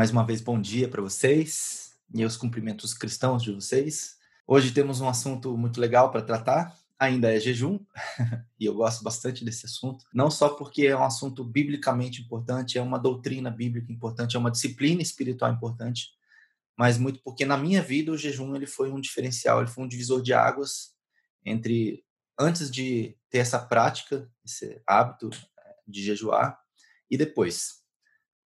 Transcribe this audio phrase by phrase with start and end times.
[0.00, 4.16] Mais uma vez, bom dia para vocês e os cumprimentos cristãos de vocês.
[4.46, 6.74] Hoje temos um assunto muito legal para tratar.
[6.98, 7.78] Ainda é jejum,
[8.58, 10.06] e eu gosto bastante desse assunto.
[10.10, 14.50] Não só porque é um assunto biblicamente importante, é uma doutrina bíblica importante, é uma
[14.50, 16.08] disciplina espiritual importante,
[16.74, 19.88] mas muito porque na minha vida o jejum ele foi um diferencial, ele foi um
[19.88, 20.94] divisor de águas
[21.44, 22.02] entre
[22.38, 26.58] antes de ter essa prática, esse hábito eh, de jejuar
[27.10, 27.79] e depois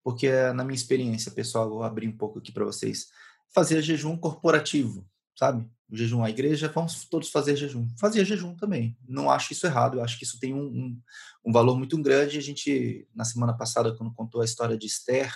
[0.05, 3.09] porque na minha experiência, pessoal, vou abrir um pouco aqui para vocês,
[3.55, 5.67] fazer jejum corporativo, sabe?
[5.91, 7.89] O jejum à igreja, vamos todos fazer jejum.
[7.99, 8.99] Fazia jejum também.
[9.09, 11.01] Não acho isso errado, eu acho que isso tem um, um,
[11.47, 12.37] um valor muito grande.
[12.37, 15.33] A gente, na semana passada, quando contou a história de Esther,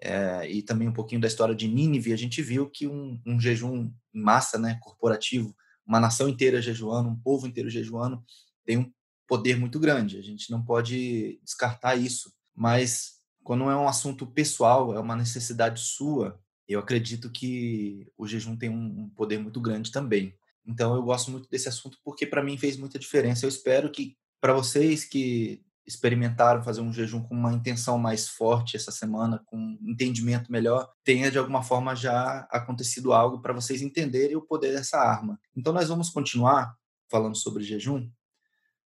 [0.00, 3.38] é, e também um pouquinho da história de Nínive, a gente viu que um, um
[3.38, 5.54] jejum em massa, né, corporativo,
[5.86, 8.22] uma nação inteira jejuando, um povo inteiro jejuando,
[8.64, 8.92] tem um
[9.26, 10.18] poder muito grande.
[10.18, 12.32] A gente não pode descartar isso.
[12.54, 13.13] Mas
[13.44, 18.70] quando é um assunto pessoal, é uma necessidade sua, eu acredito que o jejum tem
[18.70, 20.34] um poder muito grande também.
[20.66, 23.44] Então eu gosto muito desse assunto porque para mim fez muita diferença.
[23.44, 28.76] Eu espero que para vocês que experimentaram fazer um jejum com uma intenção mais forte
[28.76, 33.82] essa semana, com um entendimento melhor, tenha de alguma forma já acontecido algo para vocês
[33.82, 35.38] entenderem o poder dessa arma.
[35.54, 36.74] Então nós vamos continuar
[37.10, 38.08] falando sobre jejum.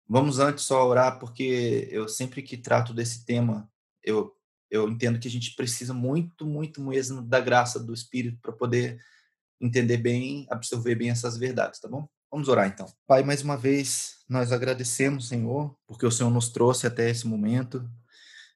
[0.05, 3.71] Vamos antes só orar porque eu sempre que trato desse tema,
[4.03, 4.35] eu
[4.69, 8.99] eu entendo que a gente precisa muito, muito mesmo da graça do Espírito para poder
[9.59, 12.07] entender bem, absorver bem essas verdades, tá bom?
[12.31, 12.85] Vamos orar então.
[13.07, 17.89] Pai, mais uma vez nós agradecemos, Senhor, porque o Senhor nos trouxe até esse momento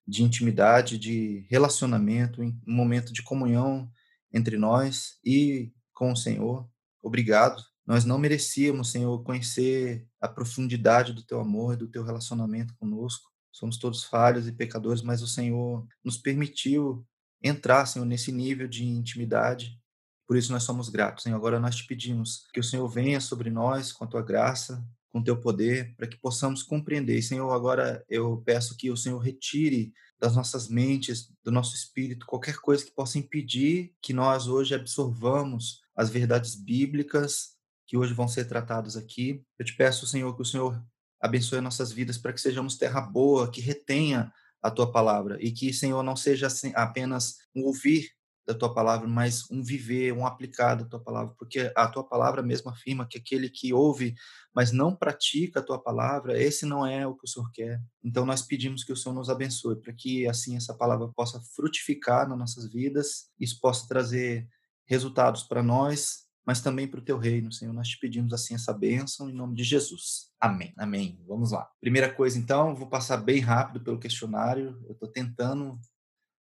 [0.08, 3.90] de intimidade, de relacionamento, um momento de comunhão
[4.32, 6.70] entre nós e com o Senhor.
[7.02, 7.64] Obrigado.
[7.86, 13.33] Nós não merecíamos, Senhor, conhecer a profundidade do teu amor e do teu relacionamento conosco.
[13.54, 17.06] Somos todos falhos e pecadores, mas o Senhor nos permitiu
[17.42, 19.80] entrar, Senhor, nesse nível de intimidade.
[20.28, 21.38] Por isso nós somos gratos, Senhor.
[21.38, 25.20] Agora nós te pedimos que o Senhor venha sobre nós com a tua graça, com
[25.20, 27.22] o teu poder, para que possamos compreender.
[27.22, 32.56] Senhor, agora eu peço que o Senhor retire das nossas mentes, do nosso espírito, qualquer
[32.58, 37.54] coisa que possa impedir que nós hoje absorvamos as verdades bíblicas
[37.86, 39.44] que hoje vão ser tratadas aqui.
[39.60, 40.84] Eu te peço, Senhor, que o Senhor
[41.24, 44.30] abençoe nossas vidas para que sejamos terra boa, que retenha
[44.62, 48.10] a tua palavra e que, Senhor, não seja assim, apenas um ouvir
[48.46, 52.44] da tua palavra, mas um viver, um aplicar da tua palavra, porque a tua palavra
[52.44, 54.14] mesmo afirma que aquele que ouve,
[54.54, 57.82] mas não pratica a tua palavra, esse não é o que o Senhor quer.
[58.04, 62.28] Então nós pedimos que o Senhor nos abençoe, para que assim essa palavra possa frutificar
[62.28, 64.46] nas nossas vidas, isso possa trazer
[64.86, 67.74] resultados para nós mas também para o teu reino, Senhor.
[67.74, 70.32] Nós te pedimos assim essa bênção em nome de Jesus.
[70.40, 70.74] Amém.
[70.78, 71.20] Amém.
[71.28, 71.70] Vamos lá.
[71.80, 74.82] Primeira coisa, então, vou passar bem rápido pelo questionário.
[74.86, 75.80] Eu estou tentando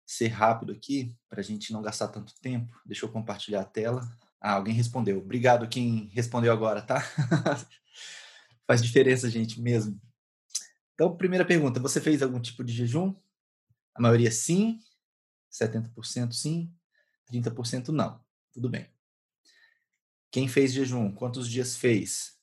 [0.05, 2.77] ser rápido aqui para a gente não gastar tanto tempo.
[2.85, 4.03] Deixa eu compartilhar a tela.
[4.41, 5.19] Ah, alguém respondeu.
[5.19, 7.01] Obrigado quem respondeu agora, tá?
[8.67, 10.01] Faz diferença, gente, mesmo.
[10.95, 13.15] Então, primeira pergunta: você fez algum tipo de jejum?
[13.95, 14.79] A maioria sim,
[15.53, 16.75] 70% sim,
[17.31, 18.21] 30% não.
[18.53, 18.89] Tudo bem.
[20.33, 21.13] Quem fez jejum?
[21.13, 22.39] Quantos dias fez?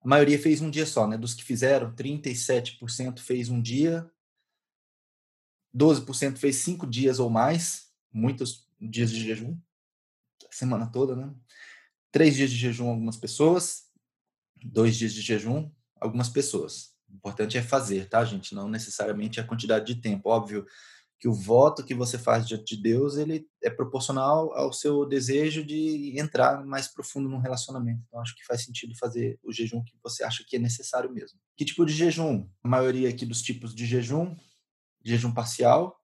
[0.00, 1.16] A maioria fez um dia só, né?
[1.16, 4.10] Dos que fizeram, 37% fez um dia,
[5.74, 9.56] 12% fez cinco dias ou mais, muitos dias de jejum,
[10.50, 11.32] semana toda, né?
[12.10, 13.84] Três dias de jejum algumas pessoas,
[14.56, 15.70] dois dias de jejum
[16.00, 16.96] algumas pessoas.
[17.08, 18.52] O importante é fazer, tá, gente?
[18.52, 20.28] Não necessariamente a quantidade de tempo.
[20.28, 20.66] Óbvio,
[21.18, 25.64] que o voto que você faz diante de Deus ele é proporcional ao seu desejo
[25.64, 28.02] de entrar mais profundo num relacionamento.
[28.06, 31.38] Então acho que faz sentido fazer o jejum que você acha que é necessário mesmo.
[31.56, 32.46] Que tipo de jejum?
[32.62, 34.36] A maioria aqui dos tipos de jejum,
[35.02, 35.96] jejum parcial,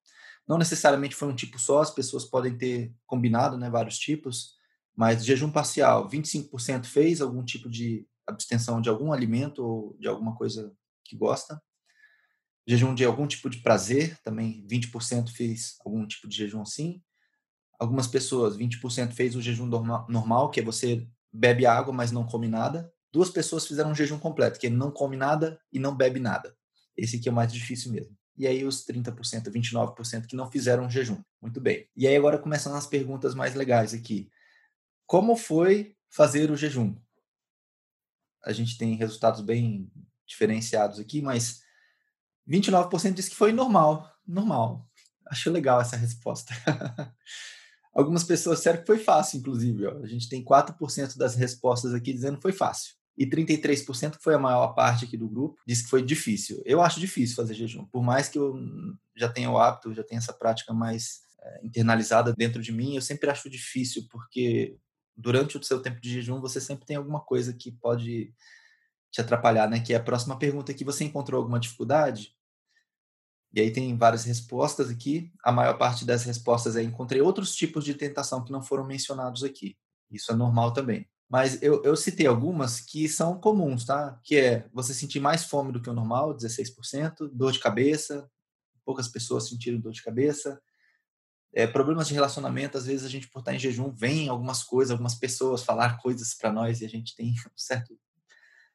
[0.48, 4.54] não necessariamente foi um tipo só, as pessoas podem ter combinado, né, vários tipos,
[4.96, 10.34] mas jejum parcial, 25% fez algum tipo de abstenção de algum alimento ou de alguma
[10.34, 10.72] coisa
[11.04, 11.60] que gosta
[12.66, 17.02] jejum de algum tipo de prazer, também 20% fez algum tipo de jejum assim.
[17.78, 22.46] Algumas pessoas, 20% fez o jejum normal, que é você bebe água, mas não come
[22.46, 22.92] nada.
[23.12, 26.56] Duas pessoas fizeram um jejum completo, que é não come nada e não bebe nada.
[26.96, 28.16] Esse aqui é o mais difícil mesmo.
[28.36, 31.22] E aí os 30%, 29% que não fizeram jejum.
[31.40, 31.88] Muito bem.
[31.96, 34.30] E aí agora começam as perguntas mais legais aqui.
[35.06, 36.96] Como foi fazer o jejum?
[38.44, 39.90] A gente tem resultados bem
[40.26, 41.61] diferenciados aqui, mas
[42.48, 44.86] 29% disse que foi normal, normal.
[45.26, 46.54] Acho legal essa resposta.
[47.94, 49.86] Algumas pessoas disseram que foi fácil, inclusive.
[49.86, 50.02] Ó.
[50.02, 52.94] A gente tem 4% das respostas aqui dizendo que foi fácil.
[53.16, 56.62] e 33%, que foi a maior parte aqui do grupo, disse que foi difícil.
[56.64, 58.58] Eu acho difícil fazer jejum, por mais que eu
[59.14, 63.02] já tenha o hábito, já tenha essa prática mais é, internalizada dentro de mim, eu
[63.02, 64.78] sempre acho difícil, porque
[65.16, 68.32] durante o seu tempo de jejum você sempre tem alguma coisa que pode
[69.12, 69.78] te atrapalhar, né?
[69.78, 72.34] Que é a próxima pergunta aqui, você encontrou alguma dificuldade?
[73.54, 75.30] E aí tem várias respostas aqui.
[75.44, 79.44] A maior parte das respostas é encontrei outros tipos de tentação que não foram mencionados
[79.44, 79.76] aqui.
[80.10, 81.06] Isso é normal também.
[81.28, 84.18] Mas eu, eu citei algumas que são comuns, tá?
[84.24, 88.28] Que é você sentir mais fome do que o normal, 16%, dor de cabeça,
[88.84, 90.60] poucas pessoas sentiram dor de cabeça,
[91.54, 94.90] é, problemas de relacionamento, às vezes a gente por estar em jejum vem algumas coisas,
[94.90, 97.98] algumas pessoas falar coisas para nós e a gente tem um certo,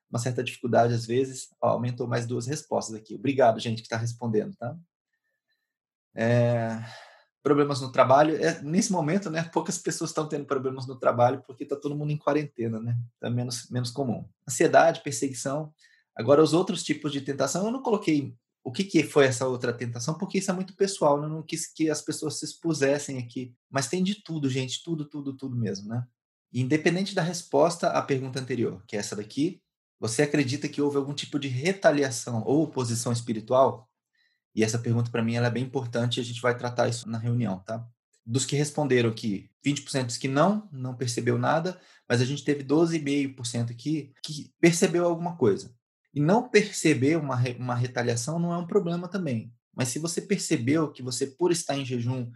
[0.09, 1.49] uma certa dificuldade às vezes.
[1.61, 3.15] Ó, aumentou mais duas respostas aqui.
[3.15, 4.75] Obrigado, gente, que está respondendo, tá?
[6.15, 6.83] É,
[7.43, 8.35] problemas no trabalho.
[8.43, 12.11] É, nesse momento, né, poucas pessoas estão tendo problemas no trabalho porque está todo mundo
[12.11, 12.97] em quarentena, né?
[13.21, 14.27] É menos, menos comum.
[14.47, 15.73] Ansiedade, perseguição.
[16.15, 19.71] Agora, os outros tipos de tentação, eu não coloquei o que, que foi essa outra
[19.71, 21.25] tentação, porque isso é muito pessoal, né?
[21.25, 23.55] eu não quis que as pessoas se expusessem aqui.
[23.69, 26.05] Mas tem de tudo, gente, tudo, tudo, tudo mesmo, né?
[26.51, 29.61] Independente da resposta à pergunta anterior, que é essa daqui,
[29.99, 33.89] você acredita que houve algum tipo de retaliação ou oposição espiritual?
[34.53, 37.09] E essa pergunta para mim ela é bem importante e a gente vai tratar isso
[37.09, 37.87] na reunião, tá?
[38.25, 41.79] Dos que responderam aqui, 20% disse que não, não percebeu nada,
[42.09, 45.73] mas a gente teve 12,5% aqui que percebeu alguma coisa.
[46.13, 49.53] E não perceber uma, uma retaliação não é um problema também.
[49.73, 52.31] Mas se você percebeu que você, por estar em jejum,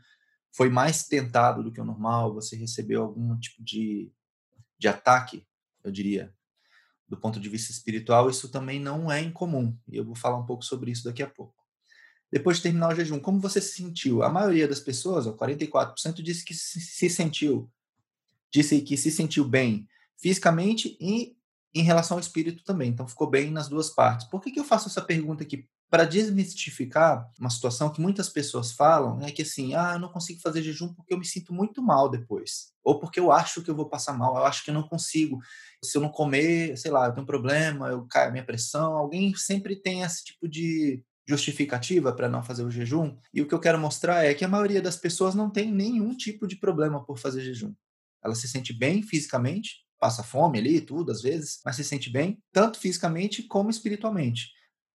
[0.56, 4.12] foi mais tentado do que o normal, você recebeu algum tipo de,
[4.78, 5.46] de ataque,
[5.84, 6.34] eu diria,
[7.12, 9.78] do ponto de vista espiritual, isso também não é incomum.
[9.86, 11.54] E eu vou falar um pouco sobre isso daqui a pouco.
[12.32, 14.24] Depois de terminar o jejum, como você se sentiu?
[14.24, 17.70] A maioria das pessoas, 44%, disse que se sentiu,
[18.50, 19.86] disse que se sentiu bem
[20.18, 21.36] fisicamente e
[21.74, 22.92] em relação ao espírito também.
[22.92, 24.26] Então ficou bem nas duas partes.
[24.28, 25.68] Por que, que eu faço essa pergunta aqui?
[25.92, 30.40] Para desmistificar uma situação que muitas pessoas falam, é que assim, ah, eu não consigo
[30.40, 32.72] fazer jejum porque eu me sinto muito mal depois.
[32.82, 35.38] Ou porque eu acho que eu vou passar mal, eu acho que eu não consigo.
[35.84, 38.94] Se eu não comer, sei lá, eu tenho um problema, eu caio a minha pressão.
[38.94, 43.18] Alguém sempre tem esse tipo de justificativa para não fazer o jejum.
[43.34, 46.16] E o que eu quero mostrar é que a maioria das pessoas não tem nenhum
[46.16, 47.74] tipo de problema por fazer jejum.
[48.24, 52.10] Ela se sente bem fisicamente, passa fome ali e tudo às vezes, mas se sente
[52.10, 54.52] bem tanto fisicamente como espiritualmente.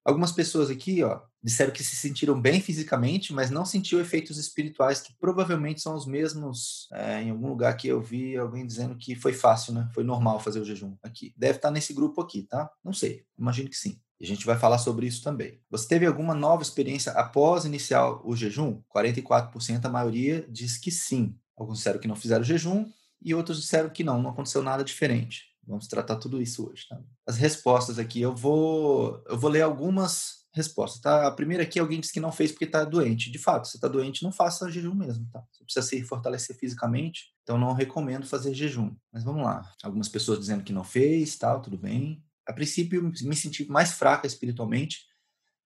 [0.07, 5.01] Algumas pessoas aqui, ó, disseram que se sentiram bem fisicamente, mas não sentiu efeitos espirituais,
[5.01, 6.87] que provavelmente são os mesmos.
[6.93, 9.91] É, em algum lugar que eu vi alguém dizendo que foi fácil, né?
[9.93, 11.35] Foi normal fazer o jejum aqui.
[11.37, 12.71] Deve estar nesse grupo aqui, tá?
[12.85, 13.25] Não sei.
[13.37, 14.01] Imagino que sim.
[14.21, 15.61] E a gente vai falar sobre isso também.
[15.69, 18.81] Você teve alguma nova experiência após iniciar o jejum?
[18.95, 21.37] 44% a maioria diz que sim.
[21.57, 22.89] Alguns disseram que não fizeram jejum
[23.21, 25.47] e outros disseram que não, não aconteceu nada diferente.
[25.67, 27.01] Vamos tratar tudo isso hoje, tá?
[27.27, 31.27] As respostas aqui, eu vou eu vou ler algumas respostas, tá?
[31.27, 33.31] A primeira aqui, alguém disse que não fez porque está doente.
[33.31, 35.45] De fato, se está doente, não faça jejum mesmo, tá?
[35.53, 38.95] Você precisa se fortalecer fisicamente, então não recomendo fazer jejum.
[39.13, 39.71] Mas vamos lá.
[39.83, 44.27] Algumas pessoas dizendo que não fez, tal, tudo bem a princípio, me senti mais fraca
[44.27, 45.05] espiritualmente,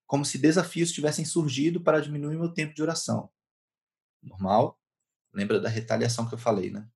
[0.07, 3.31] como se desafios tivessem surgido para diminuir meu tempo de oração.
[4.23, 4.81] Normal.
[5.33, 6.89] Lembra da retaliação que eu falei, né?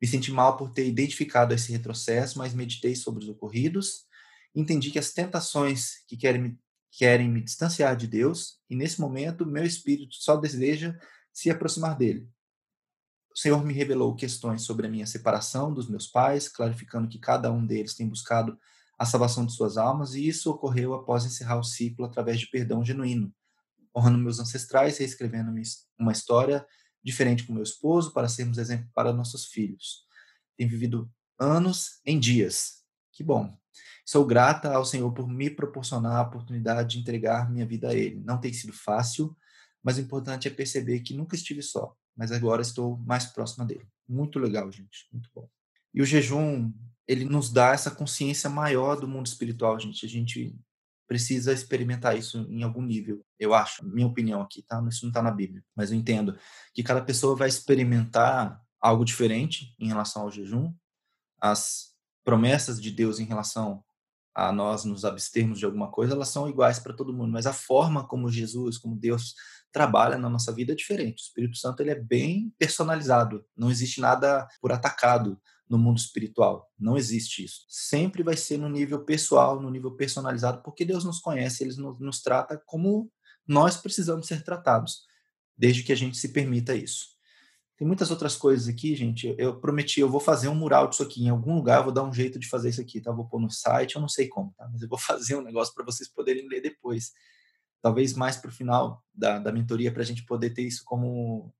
[0.00, 4.04] Me senti mal por ter identificado esse retrocesso, mas meditei sobre os ocorridos.
[4.54, 6.58] Entendi que as tentações que querem me,
[6.90, 10.98] querem me distanciar de Deus, e nesse momento meu espírito só deseja
[11.32, 12.28] se aproximar dele.
[13.32, 17.52] O Senhor me revelou questões sobre a minha separação dos meus pais, clarificando que cada
[17.52, 18.58] um deles tem buscado
[18.98, 22.82] a salvação de suas almas, e isso ocorreu após encerrar o ciclo através de perdão
[22.82, 23.30] genuíno,
[23.94, 25.52] honrando meus ancestrais, reescrevendo
[25.98, 26.66] uma história
[27.06, 30.04] diferente com meu esposo para sermos exemplo para nossos filhos.
[30.56, 31.08] Tenho vivido
[31.38, 32.82] anos em dias.
[33.12, 33.56] Que bom.
[34.04, 38.20] Sou grata ao Senhor por me proporcionar a oportunidade de entregar minha vida a Ele.
[38.24, 39.36] Não tem sido fácil,
[39.82, 43.86] mas o importante é perceber que nunca estive só, mas agora estou mais próxima dele.
[44.08, 45.06] Muito legal, gente.
[45.12, 45.48] Muito bom.
[45.94, 46.72] E o jejum
[47.06, 50.04] ele nos dá essa consciência maior do mundo espiritual, gente.
[50.04, 50.58] A gente
[51.06, 54.82] precisa experimentar isso em algum nível, eu acho, minha opinião aqui, tá?
[54.88, 56.36] Isso não está na Bíblia, mas eu entendo
[56.74, 60.72] que cada pessoa vai experimentar algo diferente em relação ao jejum,
[61.40, 61.94] as
[62.24, 63.84] promessas de Deus em relação
[64.34, 67.52] a nós nos abstermos de alguma coisa, elas são iguais para todo mundo, mas a
[67.52, 69.34] forma como Jesus, como Deus
[69.72, 71.22] trabalha na nossa vida é diferente.
[71.22, 76.70] O Espírito Santo ele é bem personalizado, não existe nada por atacado no mundo espiritual.
[76.78, 77.64] Não existe isso.
[77.68, 81.98] Sempre vai ser no nível pessoal, no nível personalizado, porque Deus nos conhece, Ele nos,
[81.98, 83.10] nos trata como
[83.46, 85.04] nós precisamos ser tratados,
[85.56, 87.16] desde que a gente se permita isso.
[87.76, 89.34] Tem muitas outras coisas aqui, gente.
[89.36, 91.24] Eu prometi, eu vou fazer um mural disso aqui.
[91.24, 93.12] Em algum lugar vou dar um jeito de fazer isso aqui, tá?
[93.12, 94.66] Vou pôr no site, eu não sei como, tá?
[94.72, 97.12] Mas eu vou fazer um negócio para vocês poderem ler depois.
[97.82, 101.52] Talvez mais para o final da, da mentoria, para a gente poder ter isso como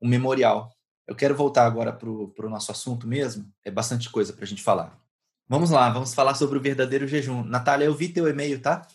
[0.00, 0.70] um memorial.
[1.06, 3.52] Eu quero voltar agora para o nosso assunto mesmo.
[3.64, 4.98] É bastante coisa para a gente falar.
[5.46, 7.44] Vamos lá, vamos falar sobre o verdadeiro jejum.
[7.44, 8.86] Natália, eu vi teu e-mail, tá?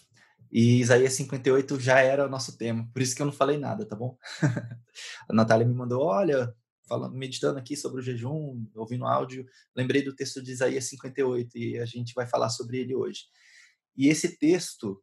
[0.51, 3.85] E Isaías 58 já era o nosso tema, por isso que eu não falei nada,
[3.85, 4.17] tá bom?
[5.29, 6.51] a Natália me mandou, olha,
[6.87, 11.77] falando, meditando aqui sobre o jejum, ouvindo áudio, lembrei do texto de Isaías 58 e
[11.77, 13.25] a gente vai falar sobre ele hoje.
[13.95, 14.99] E esse texto,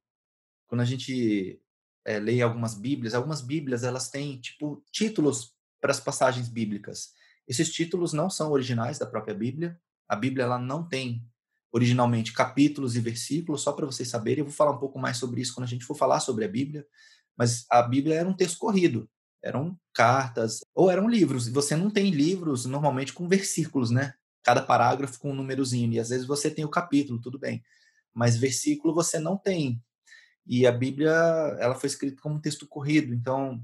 [0.67, 1.61] quando a gente
[2.05, 7.13] é, lê algumas Bíblias, algumas Bíblias elas têm tipo títulos para as passagens bíblicas.
[7.47, 9.79] Esses títulos não são originais da própria Bíblia.
[10.09, 11.25] A Bíblia ela não tem
[11.73, 14.41] originalmente capítulos e versículos, só para vocês saberem.
[14.41, 16.49] Eu vou falar um pouco mais sobre isso quando a gente for falar sobre a
[16.49, 16.87] Bíblia.
[17.37, 19.09] Mas a Bíblia era um texto corrido,
[19.43, 21.47] eram cartas ou eram livros.
[21.47, 24.15] E você não tem livros normalmente com versículos, né?
[24.43, 25.93] Cada parágrafo com um númerozinho.
[25.93, 27.63] E às vezes você tem o capítulo, tudo bem.
[28.15, 29.83] Mas versículo você não tem.
[30.47, 31.11] E a Bíblia,
[31.59, 33.13] ela foi escrita como um texto corrido.
[33.13, 33.63] Então,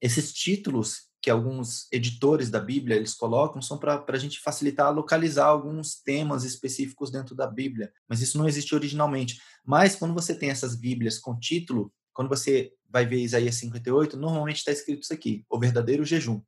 [0.00, 5.46] esses títulos que alguns editores da Bíblia eles colocam são para a gente facilitar localizar
[5.46, 9.40] alguns temas específicos dentro da Bíblia, mas isso não existe originalmente.
[9.64, 14.58] Mas quando você tem essas Bíblias com título, quando você vai ver Isaías 58, normalmente
[14.58, 16.42] está escrito isso aqui: o verdadeiro jejum.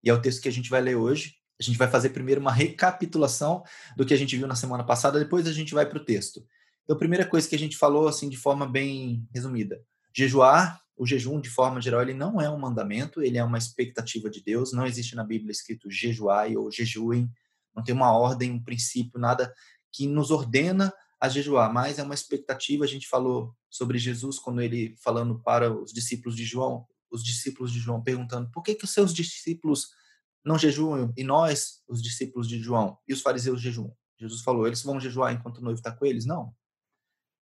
[0.00, 1.34] E é o texto que a gente vai ler hoje.
[1.58, 3.64] A gente vai fazer primeiro uma recapitulação
[3.96, 6.46] do que a gente viu na semana passada, depois a gente vai para o texto.
[6.84, 9.82] Então, a primeira coisa que a gente falou, assim, de forma bem resumida:
[10.14, 14.28] jejuar o jejum, de forma geral, ele não é um mandamento, ele é uma expectativa
[14.28, 14.72] de Deus.
[14.72, 17.30] Não existe na Bíblia escrito jejuai ou jejuem.
[17.74, 19.52] Não tem uma ordem, um princípio, nada
[19.90, 22.84] que nos ordena a jejuar, mas é uma expectativa.
[22.84, 27.72] A gente falou sobre Jesus quando ele falando para os discípulos de João, os discípulos
[27.72, 29.88] de João perguntando por que que os seus discípulos
[30.44, 33.94] não jejuam e nós, os discípulos de João e os fariseus jejuam.
[34.18, 36.26] Jesus falou, eles vão jejuar enquanto o noivo está com eles?
[36.26, 36.54] Não.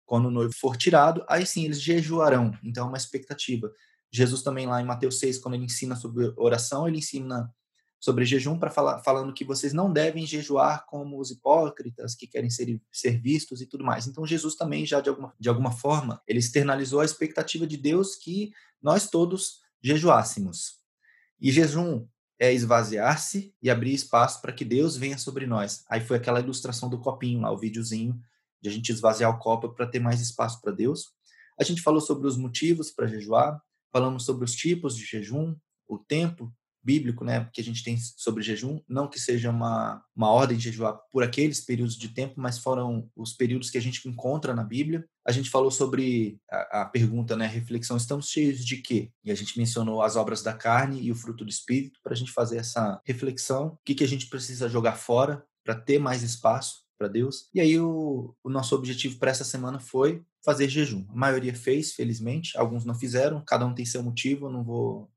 [0.06, 2.56] Quando o noivo for tirado, aí sim eles jejuarão.
[2.62, 3.70] Então é uma expectativa.
[4.12, 7.52] Jesus também lá em Mateus 6, quando ele ensina sobre oração, ele ensina
[8.04, 12.50] sobre jejum para falar falando que vocês não devem jejuar como os hipócritas que querem
[12.50, 14.06] ser, ser vistos e tudo mais.
[14.06, 18.14] Então Jesus também já de alguma, de alguma forma ele externalizou a expectativa de Deus
[18.14, 20.80] que nós todos jejuássemos.
[21.40, 22.06] E jejum
[22.38, 25.82] é esvaziar-se e abrir espaço para que Deus venha sobre nós.
[25.88, 28.20] Aí foi aquela ilustração do copinho lá, o videozinho
[28.64, 31.12] de a gente esvaziar o copo para ter mais espaço para Deus.
[31.61, 33.61] A gente falou sobre os motivos para jejuar,
[33.92, 35.54] falamos sobre os tipos de jejum,
[35.87, 36.50] o tempo
[36.83, 40.64] bíblico, né, que a gente tem sobre jejum, não que seja uma, uma ordem de
[40.64, 44.64] jejuar por aqueles períodos de tempo, mas foram os períodos que a gente encontra na
[44.64, 45.04] Bíblia.
[45.26, 49.11] A gente falou sobre a, a pergunta, né, reflexão, estamos cheios de quê?
[49.23, 52.16] E a gente mencionou as obras da carne e o fruto do Espírito, para a
[52.16, 56.23] gente fazer essa reflexão, o que, que a gente precisa jogar fora para ter mais
[56.23, 57.48] espaço para Deus.
[57.54, 61.04] E aí o, o nosso objetivo para essa semana foi fazer jejum.
[61.08, 65.10] A maioria fez, felizmente, alguns não fizeram, cada um tem seu motivo, eu não vou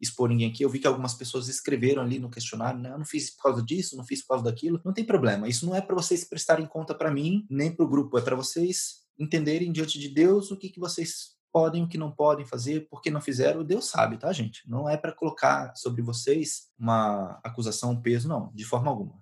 [0.00, 0.62] expor ninguém aqui.
[0.62, 2.90] Eu vi que algumas pessoas escreveram ali no questionário, né?
[2.90, 4.80] Eu não fiz por causa disso, não fiz por causa daquilo.
[4.84, 5.48] Não tem problema.
[5.48, 8.36] Isso não é para vocês prestarem conta para mim, nem para o grupo, é para
[8.36, 12.86] vocês entenderem diante de Deus o que, que vocês podem, o que não podem fazer,
[12.88, 14.68] porque não fizeram, Deus sabe, tá, gente?
[14.68, 19.20] Não é para colocar sobre vocês uma acusação, um peso, não, de forma alguma.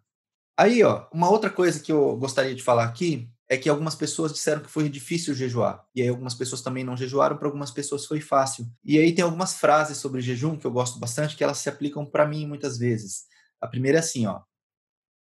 [0.58, 4.32] Aí, ó, uma outra coisa que eu gostaria de falar aqui é que algumas pessoas
[4.32, 5.84] disseram que foi difícil jejuar.
[5.94, 8.66] E aí algumas pessoas também não jejuaram, para algumas pessoas foi fácil.
[8.84, 12.04] E aí tem algumas frases sobre jejum que eu gosto bastante que elas se aplicam
[12.04, 13.24] para mim muitas vezes.
[13.60, 14.40] A primeira é assim, ó: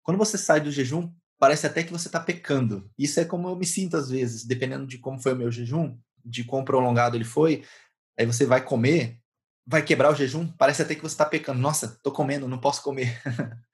[0.03, 2.89] Quando você sai do jejum, parece até que você está pecando.
[2.97, 5.97] Isso é como eu me sinto às vezes, dependendo de como foi o meu jejum,
[6.23, 7.63] de quão prolongado ele foi.
[8.19, 9.19] Aí você vai comer,
[9.65, 11.59] vai quebrar o jejum, parece até que você está pecando.
[11.59, 13.19] Nossa, tô comendo, não posso comer.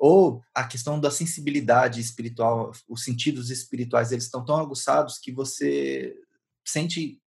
[0.00, 6.16] ou a questão da sensibilidade espiritual, os sentidos espirituais, eles estão tão aguçados que você
[6.66, 7.20] sente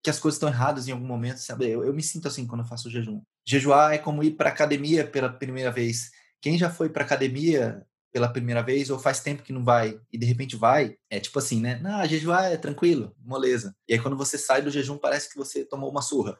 [0.00, 1.68] que as coisas estão erradas em algum momento, sabe?
[1.68, 3.20] Eu, eu me sinto assim quando eu faço jejum.
[3.44, 6.12] Jejuar é como ir para academia pela primeira vez.
[6.40, 10.16] Quem já foi para academia pela primeira vez ou faz tempo que não vai e
[10.16, 11.80] de repente vai, é tipo assim, né?
[11.82, 13.74] Não, jejuar é tranquilo, moleza.
[13.88, 16.38] E aí quando você sai do jejum parece que você tomou uma surra.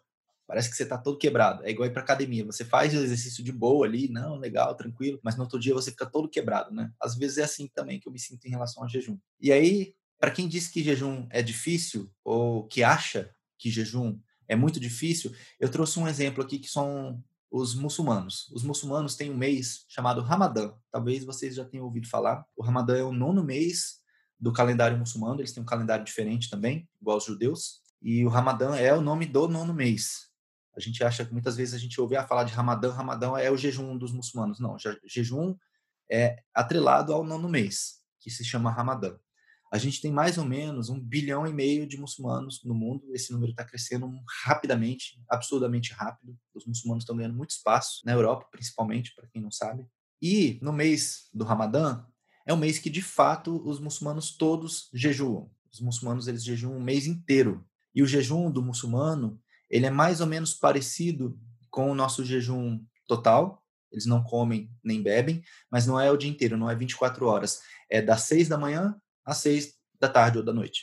[0.51, 1.65] Parece que você está todo quebrado.
[1.65, 2.45] É igual ir para academia.
[2.45, 5.93] Você faz o exercício de boa ali, não, legal, tranquilo, mas no outro dia você
[5.93, 6.93] fica todo quebrado, né?
[7.01, 9.17] Às vezes é assim também que eu me sinto em relação ao jejum.
[9.41, 14.57] E aí, para quem diz que jejum é difícil ou que acha que jejum é
[14.57, 18.51] muito difícil, eu trouxe um exemplo aqui que são os muçulmanos.
[18.53, 20.73] Os muçulmanos têm um mês chamado Ramadã.
[20.91, 22.45] Talvez vocês já tenham ouvido falar.
[22.57, 24.01] O Ramadã é o nono mês
[24.37, 25.41] do calendário muçulmano.
[25.41, 27.83] Eles têm um calendário diferente também, igual os judeus.
[28.03, 30.30] E o Ramadã é o nome do nono mês.
[30.77, 33.51] A gente acha que muitas vezes a gente ouve ah, falar de Ramadã, Ramadã é
[33.51, 34.61] o jejum dos muçulmanos.
[34.61, 35.57] Não, jejum
[36.11, 39.17] é atrelado ao nono mês, que se chama Ramadã.
[39.73, 43.05] A gente tem mais ou menos um bilhão e meio de muçulmanos no mundo.
[43.15, 44.11] Esse número está crescendo
[44.45, 46.37] rapidamente, absurdamente rápido.
[46.53, 49.87] Os muçulmanos estão ganhando muito espaço, na Europa principalmente, para quem não sabe.
[50.21, 52.05] E no mês do Ramadã,
[52.45, 55.49] é um mês que de fato os muçulmanos todos jejuam.
[55.73, 57.65] Os muçulmanos eles jejuam um mês inteiro.
[57.95, 61.39] E o jejum do muçulmano, ele é mais ou menos parecido
[61.71, 63.65] com o nosso jejum total.
[63.93, 67.61] Eles não comem nem bebem, mas não é o dia inteiro, não é 24 horas.
[67.89, 70.83] É das 6 da manhã às seis da tarde ou da noite.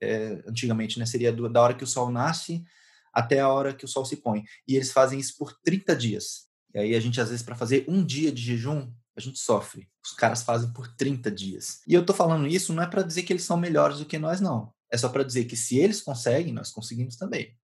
[0.00, 1.06] É, antigamente, né?
[1.06, 2.64] Seria do, da hora que o sol nasce
[3.12, 4.44] até a hora que o sol se põe.
[4.66, 6.48] E eles fazem isso por 30 dias.
[6.74, 9.88] E aí a gente, às vezes, para fazer um dia de jejum, a gente sofre.
[10.04, 11.80] Os caras fazem por 30 dias.
[11.86, 14.18] E eu tô falando isso não é para dizer que eles são melhores do que
[14.18, 14.72] nós, não.
[14.90, 17.56] É só para dizer que se eles conseguem, nós conseguimos também.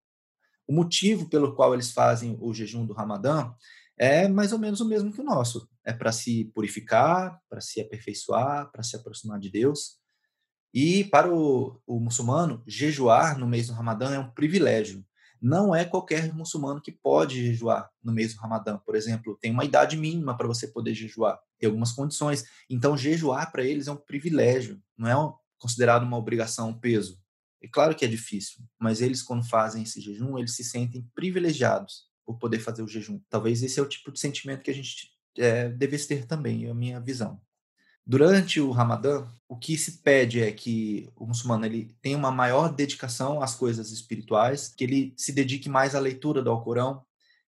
[0.68, 3.54] O motivo pelo qual eles fazem o jejum do Ramadã
[3.98, 5.70] é mais ou menos o mesmo que o nosso.
[5.84, 9.98] É para se purificar, para se aperfeiçoar, para se aproximar de Deus.
[10.74, 15.06] E para o, o muçulmano, jejuar no mês do Ramadã é um privilégio.
[15.42, 18.78] Não é qualquer muçulmano que pode jejuar no mês do Ramadã.
[18.86, 22.46] Por exemplo, tem uma idade mínima para você poder jejuar, tem algumas condições.
[22.70, 27.20] Então, jejuar para eles é um privilégio, não é considerado uma obrigação, um peso.
[27.66, 32.04] É claro que é difícil, mas eles, quando fazem esse jejum, eles se sentem privilegiados
[32.24, 33.20] por poder fazer o jejum.
[33.28, 36.76] Talvez esse é o tipo de sentimento que a gente é, ter também, é a
[36.76, 37.42] minha visão.
[38.06, 42.72] Durante o Ramadã, o que se pede é que o muçulmano ele tenha uma maior
[42.72, 47.04] dedicação às coisas espirituais, que ele se dedique mais à leitura do Alcorão,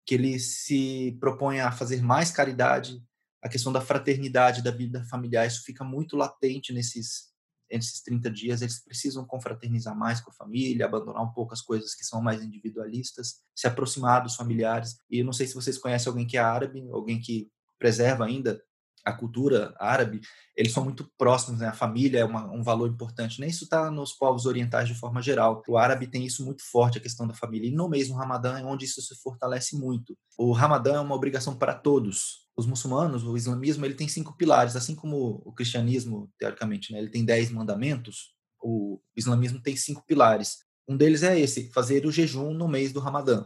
[0.06, 3.02] que ele se proponha a fazer mais caridade,
[3.42, 7.35] a questão da fraternidade, da vida familiar, isso fica muito latente nesses
[7.70, 11.94] nesses 30 dias, eles precisam confraternizar mais com a família, abandonar um pouco as coisas
[11.94, 14.98] que são mais individualistas, se aproximar dos familiares.
[15.10, 18.60] E eu não sei se vocês conhecem alguém que é árabe, alguém que preserva ainda
[19.06, 20.20] a cultura árabe,
[20.56, 21.68] eles são muito próximos, né?
[21.68, 23.38] A família é uma, um valor importante.
[23.38, 25.62] Nem isso está nos povos orientais de forma geral.
[25.68, 27.68] O árabe tem isso muito forte, a questão da família.
[27.68, 30.18] E no mês do Ramadã é onde isso se fortalece muito.
[30.36, 32.46] O Ramadã é uma obrigação para todos.
[32.56, 36.98] Os muçulmanos, o islamismo, ele tem cinco pilares, assim como o cristianismo, teoricamente, né?
[36.98, 38.34] Ele tem dez mandamentos.
[38.60, 40.58] O islamismo tem cinco pilares.
[40.88, 43.44] Um deles é esse, fazer o jejum no mês do Ramadã.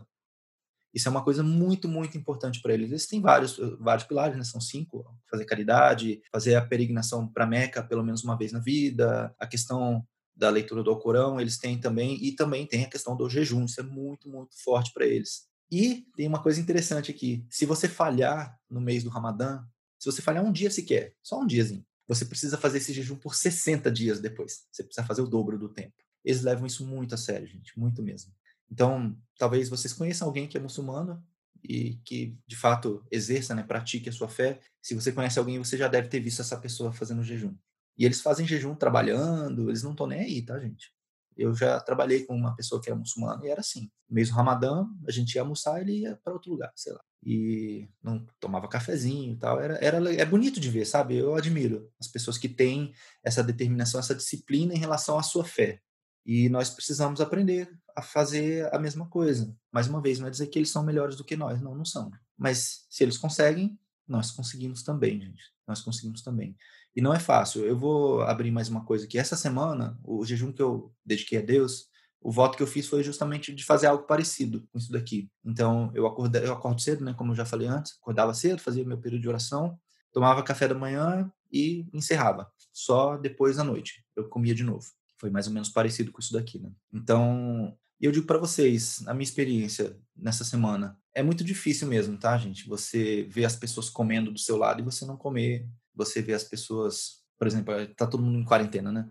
[0.92, 2.90] Isso é uma coisa muito, muito importante para eles.
[2.90, 4.44] Eles têm vários, eh, vários pilares, né?
[4.44, 9.34] São cinco: fazer caridade, fazer a peregrinação para Meca pelo menos uma vez na vida,
[9.38, 13.28] a questão da leitura do Alcorão, eles têm também, e também tem a questão do
[13.28, 15.46] jejum, isso é muito, muito forte para eles.
[15.70, 19.62] E tem uma coisa interessante aqui: se você falhar no mês do Ramadã,
[19.98, 23.34] se você falhar um dia sequer, só um diazinho, você precisa fazer esse jejum por
[23.34, 24.64] 60 dias depois.
[24.72, 25.94] Você precisa fazer o dobro do tempo.
[26.24, 28.32] Eles levam isso muito a sério, gente, muito mesmo.
[28.70, 31.22] Então, talvez vocês conheçam alguém que é muçulmano
[31.62, 34.60] e que, de fato, exerça, né, pratique a sua fé.
[34.82, 37.54] Se você conhece alguém, você já deve ter visto essa pessoa fazendo jejum.
[37.98, 40.92] E eles fazem jejum trabalhando, eles não estão nem aí, tá, gente?
[41.36, 43.90] Eu já trabalhei com uma pessoa que era muçulmana e era assim.
[44.08, 47.00] No mês do Ramadã, a gente ia almoçar ele ia para outro lugar, sei lá.
[47.24, 49.60] E não tomava cafezinho e tal.
[49.60, 51.16] Era, era, é bonito de ver, sabe?
[51.16, 55.80] Eu admiro as pessoas que têm essa determinação, essa disciplina em relação à sua fé.
[56.24, 59.54] E nós precisamos aprender a fazer a mesma coisa.
[59.72, 61.84] Mais uma vez, não é dizer que eles são melhores do que nós, não, não
[61.84, 62.10] são.
[62.36, 65.42] Mas se eles conseguem, nós conseguimos também, gente.
[65.66, 66.56] Nós conseguimos também.
[66.94, 67.64] E não é fácil.
[67.64, 69.18] Eu vou abrir mais uma coisa aqui.
[69.18, 71.88] Essa semana, o jejum que eu dediquei a Deus,
[72.20, 75.30] o voto que eu fiz foi justamente de fazer algo parecido com isso daqui.
[75.44, 77.14] Então, eu, acordo, eu acordo cedo, né?
[77.14, 79.78] Como eu já falei antes, acordava cedo, fazia meu período de oração,
[80.12, 82.50] tomava café da manhã e encerrava.
[82.72, 84.86] Só depois da noite eu comia de novo.
[85.20, 86.72] Foi mais ou menos parecido com isso daqui, né?
[86.90, 92.38] Então, eu digo para vocês, a minha experiência nessa semana, é muito difícil mesmo, tá,
[92.38, 92.66] gente?
[92.66, 95.68] Você vê as pessoas comendo do seu lado e você não comer.
[95.94, 99.10] Você vê as pessoas, por exemplo, tá todo mundo em quarentena, né?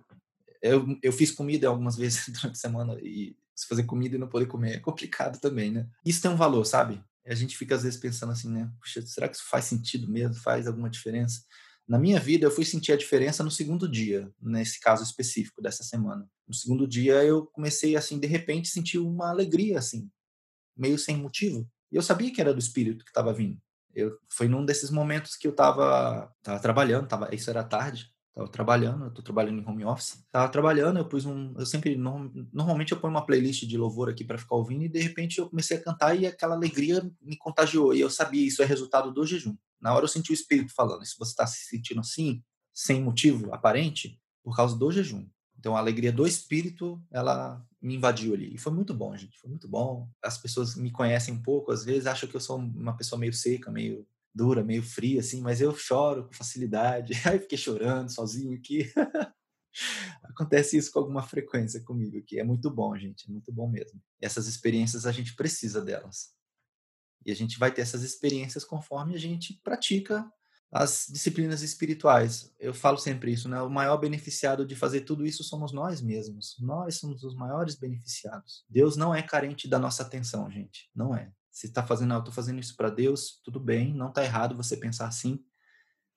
[0.62, 4.28] Eu, eu fiz comida algumas vezes durante a semana e se fazer comida e não
[4.28, 5.88] poder comer é complicado também, né?
[6.04, 7.04] Isso tem um valor, sabe?
[7.28, 8.72] A gente fica às vezes pensando assim, né?
[8.80, 10.34] Puxa, será que isso faz sentido mesmo?
[10.34, 11.44] Faz alguma diferença?
[11.90, 15.84] Na minha vida, eu fui sentir a diferença no segundo dia, nesse caso específico dessa
[15.84, 16.30] semana.
[16.48, 20.08] No segundo dia, eu comecei, assim, de repente, sentir uma alegria, assim,
[20.78, 21.68] meio sem motivo.
[21.92, 23.60] E eu sabia que era do espírito que estava vindo.
[23.96, 28.48] Eu, foi num desses momentos que eu estava tava trabalhando, tava, isso era tarde, Tava
[28.48, 30.24] trabalhando, eu tô trabalhando em home office.
[30.32, 31.54] Tava trabalhando, eu pus um.
[31.58, 31.96] Eu sempre.
[31.96, 35.50] Normalmente eu ponho uma playlist de louvor aqui para ficar ouvindo, e de repente eu
[35.50, 37.94] comecei a cantar e aquela alegria me contagiou.
[37.94, 39.58] E eu sabia, isso é resultado do jejum.
[39.82, 41.06] Na hora eu senti o Espírito falando.
[41.06, 45.28] Se você está se sentindo assim, sem motivo aparente, por causa do jejum.
[45.58, 48.54] Então a alegria do Espírito, ela me invadiu ali.
[48.54, 49.38] E foi muito bom, gente.
[49.38, 50.08] Foi muito bom.
[50.24, 53.34] As pessoas me conhecem um pouco, às vezes acham que eu sou uma pessoa meio
[53.34, 57.14] seca, meio dura, meio fria, assim, mas eu choro com facilidade.
[57.26, 58.92] Aí fiquei chorando sozinho aqui.
[60.24, 64.02] Acontece isso com alguma frequência comigo, que é muito bom, gente, é muito bom mesmo.
[64.22, 66.34] Essas experiências a gente precisa delas.
[67.26, 70.26] E a gente vai ter essas experiências conforme a gente pratica
[70.72, 72.54] as disciplinas espirituais.
[72.60, 73.62] Eu falo sempre isso, né?
[73.62, 76.56] O maior beneficiado de fazer tudo isso somos nós mesmos.
[76.60, 78.66] Nós somos os maiores beneficiados.
[78.70, 80.90] Deus não é carente da nossa atenção, gente.
[80.96, 81.32] Não é.
[81.60, 84.56] Se está fazendo, ah, eu estou fazendo isso para Deus, tudo bem, não está errado
[84.56, 85.44] você pensar assim,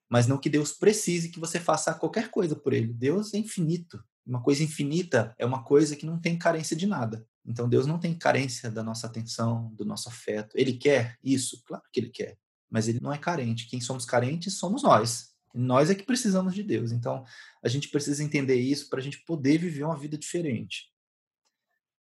[0.09, 2.93] mas não que Deus precise que você faça qualquer coisa por Ele.
[2.93, 4.01] Deus é infinito.
[4.25, 7.27] Uma coisa infinita é uma coisa que não tem carência de nada.
[7.45, 10.55] Então Deus não tem carência da nossa atenção, do nosso afeto.
[10.55, 12.39] Ele quer isso, claro que Ele quer,
[12.71, 13.67] mas Ele não é carente.
[13.69, 15.33] Quem somos carentes somos nós.
[15.53, 16.93] Nós é que precisamos de Deus.
[16.93, 17.25] Então
[17.65, 20.92] a gente precisa entender isso para a gente poder viver uma vida diferente.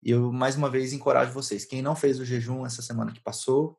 [0.03, 1.65] E eu, mais uma vez, encorajo vocês.
[1.65, 3.77] Quem não fez o jejum essa semana que passou,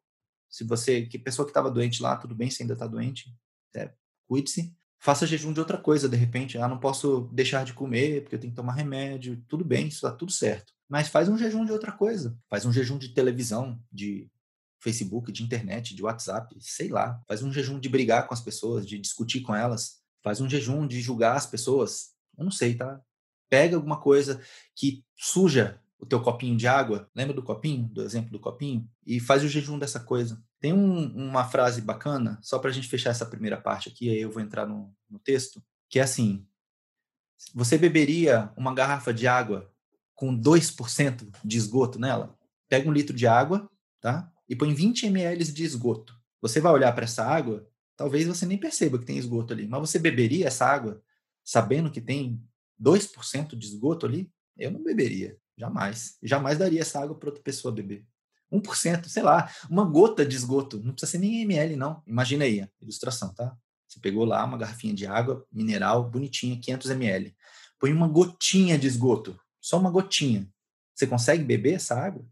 [0.49, 3.35] se você, que pessoa que estava doente lá, tudo bem, se ainda está doente,
[3.75, 3.91] é,
[4.29, 4.75] cuide-se.
[4.99, 6.59] Faça jejum de outra coisa, de repente.
[6.59, 9.43] Ah, não posso deixar de comer porque eu tenho que tomar remédio.
[9.49, 10.73] Tudo bem, isso está tudo certo.
[10.89, 12.39] Mas faz um jejum de outra coisa.
[12.49, 14.31] Faz um jejum de televisão, de
[14.79, 17.21] Facebook, de internet, de WhatsApp, sei lá.
[17.27, 20.03] Faz um jejum de brigar com as pessoas, de discutir com elas.
[20.23, 22.11] Faz um jejum de julgar as pessoas.
[22.39, 23.01] Eu não sei, tá?
[23.51, 24.41] Pega alguma coisa
[24.77, 29.21] que suja o teu copinho de água, lembra do copinho, do exemplo do copinho, e
[29.21, 30.43] faz o jejum dessa coisa.
[30.59, 34.21] Tem um, uma frase bacana, só para a gente fechar essa primeira parte aqui, aí
[34.21, 36.45] eu vou entrar no, no texto, que é assim:
[37.55, 39.73] você beberia uma garrafa de água
[40.13, 42.37] com 2% de esgoto nela?
[42.69, 44.29] Pega um litro de água, tá?
[44.49, 46.21] E põe 20 ml de esgoto.
[46.41, 47.65] Você vai olhar para essa água,
[47.97, 51.01] talvez você nem perceba que tem esgoto ali, mas você beberia essa água
[51.45, 52.43] sabendo que tem
[52.83, 54.29] 2% de esgoto ali?
[54.59, 55.41] Eu não beberia.
[55.57, 56.17] Jamais.
[56.23, 58.07] Jamais daria essa água para outra pessoa beber.
[58.53, 60.79] 1%, sei lá, uma gota de esgoto.
[60.83, 62.03] Não precisa ser nem ml, não.
[62.07, 63.57] Imagina aí, a ilustração, tá?
[63.89, 67.37] Você pegou lá uma garrafinha de água mineral, bonitinha, 500 ml.
[67.79, 70.49] Põe uma gotinha de esgoto, só uma gotinha.
[70.95, 72.27] Você consegue beber essa água?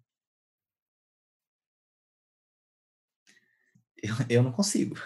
[4.03, 4.97] Eu, eu não consigo.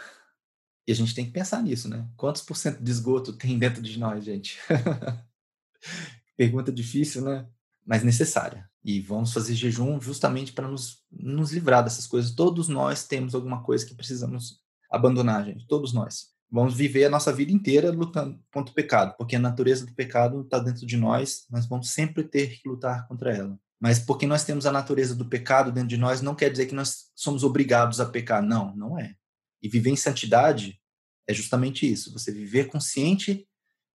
[0.87, 2.09] E a gente tem que pensar nisso, né?
[2.16, 4.59] Quantos por cento de esgoto tem dentro de nós, gente?
[6.37, 7.48] Pergunta difícil, né?
[7.85, 8.68] Mas necessária.
[8.83, 12.35] E vamos fazer jejum justamente para nos, nos livrar dessas coisas.
[12.35, 15.66] Todos nós temos alguma coisa que precisamos abandonar, gente.
[15.66, 16.33] Todos nós.
[16.51, 20.42] Vamos viver a nossa vida inteira lutando contra o pecado, porque a natureza do pecado
[20.42, 23.59] está dentro de nós, nós vamos sempre ter que lutar contra ela.
[23.81, 26.75] Mas porque nós temos a natureza do pecado dentro de nós, não quer dizer que
[26.75, 28.42] nós somos obrigados a pecar.
[28.42, 29.14] Não, não é.
[29.61, 30.81] E viver em santidade
[31.27, 32.12] é justamente isso.
[32.12, 33.49] Você viver consciente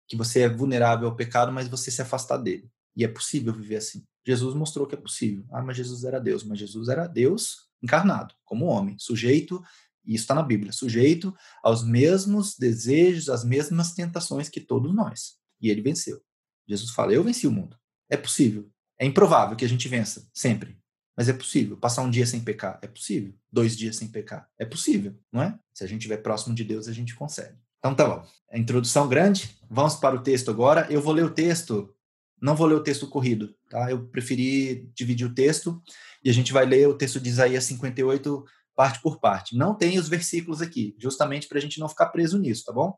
[0.09, 2.69] que você é vulnerável ao pecado, mas você se afastar dele.
[2.99, 4.05] E é possível viver assim.
[4.27, 5.45] Jesus mostrou que é possível.
[5.53, 6.43] Ah, mas Jesus era Deus.
[6.43, 9.63] Mas Jesus era Deus encarnado, como homem, sujeito,
[10.05, 11.33] e isso está na Bíblia, sujeito
[11.63, 15.37] aos mesmos desejos, às mesmas tentações que todos nós.
[15.61, 16.21] E ele venceu.
[16.67, 17.79] Jesus fala: Eu venci o mundo.
[18.11, 18.69] É possível.
[18.99, 20.77] É improvável que a gente vença, sempre.
[21.17, 21.77] Mas é possível.
[21.77, 23.33] Passar um dia sem pecar, é possível.
[23.53, 25.57] Dois dias sem pecar, é possível, não é?
[25.73, 27.57] Se a gente estiver próximo de Deus, a gente consegue.
[27.79, 28.27] Então tá bom.
[28.51, 29.57] A introdução grande.
[29.71, 30.87] Vamos para o texto agora.
[30.91, 31.95] Eu vou ler o texto
[32.41, 33.91] não vou ler o texto corrido, tá?
[33.91, 35.83] Eu preferi dividir o texto
[36.25, 39.57] e a gente vai ler o texto de Isaías 58 parte por parte.
[39.57, 42.97] Não tem os versículos aqui, justamente para a gente não ficar preso nisso, tá bom?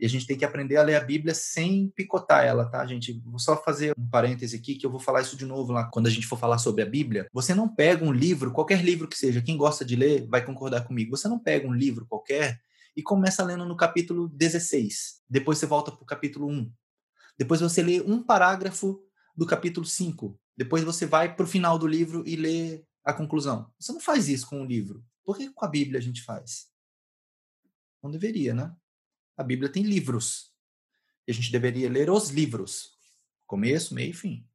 [0.00, 3.20] E a gente tem que aprender a ler a Bíblia sem picotar ela, tá, gente?
[3.24, 6.06] Vou só fazer um parêntese aqui, que eu vou falar isso de novo lá quando
[6.06, 7.28] a gente for falar sobre a Bíblia.
[7.32, 10.86] Você não pega um livro, qualquer livro que seja, quem gosta de ler vai concordar
[10.86, 11.16] comigo.
[11.16, 12.58] Você não pega um livro qualquer
[12.96, 15.20] e começa lendo no capítulo 16.
[15.28, 16.72] Depois você volta para o capítulo 1.
[17.40, 19.02] Depois você lê um parágrafo
[19.34, 20.38] do capítulo 5.
[20.54, 23.72] Depois você vai para o final do livro e lê a conclusão.
[23.78, 25.02] Você não faz isso com o livro.
[25.24, 26.70] Por que com a Bíblia a gente faz?
[28.02, 28.76] Não deveria, né?
[29.38, 30.52] A Bíblia tem livros.
[31.26, 32.90] E a gente deveria ler os livros.
[33.46, 34.46] Começo, meio e fim.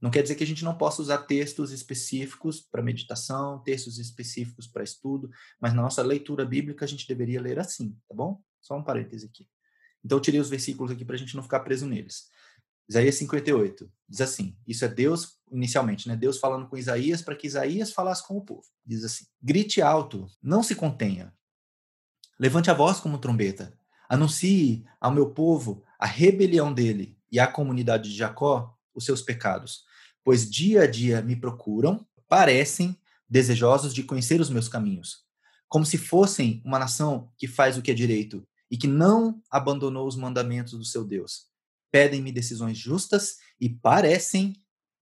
[0.00, 4.66] Não quer dizer que a gente não possa usar textos específicos para meditação, textos específicos
[4.66, 5.28] para estudo,
[5.60, 8.42] mas na nossa leitura bíblica a gente deveria ler assim, tá bom?
[8.58, 9.46] Só um parêntese aqui.
[10.04, 12.28] Então eu tirei os versículos aqui para a gente não ficar preso neles.
[12.88, 16.16] Isaías 58 diz assim: Isso é Deus, inicialmente, né?
[16.16, 18.66] Deus falando com Isaías para que Isaías falasse com o povo.
[18.84, 21.32] Diz assim: Grite alto, não se contenha.
[22.38, 23.78] Levante a voz como trombeta.
[24.08, 29.84] Anuncie ao meu povo a rebelião dele e à comunidade de Jacó os seus pecados.
[30.24, 35.24] Pois dia a dia me procuram, parecem desejosos de conhecer os meus caminhos,
[35.68, 40.06] como se fossem uma nação que faz o que é direito e que não abandonou
[40.06, 41.46] os mandamentos do seu Deus.
[41.90, 44.54] Pedem-me decisões justas e parecem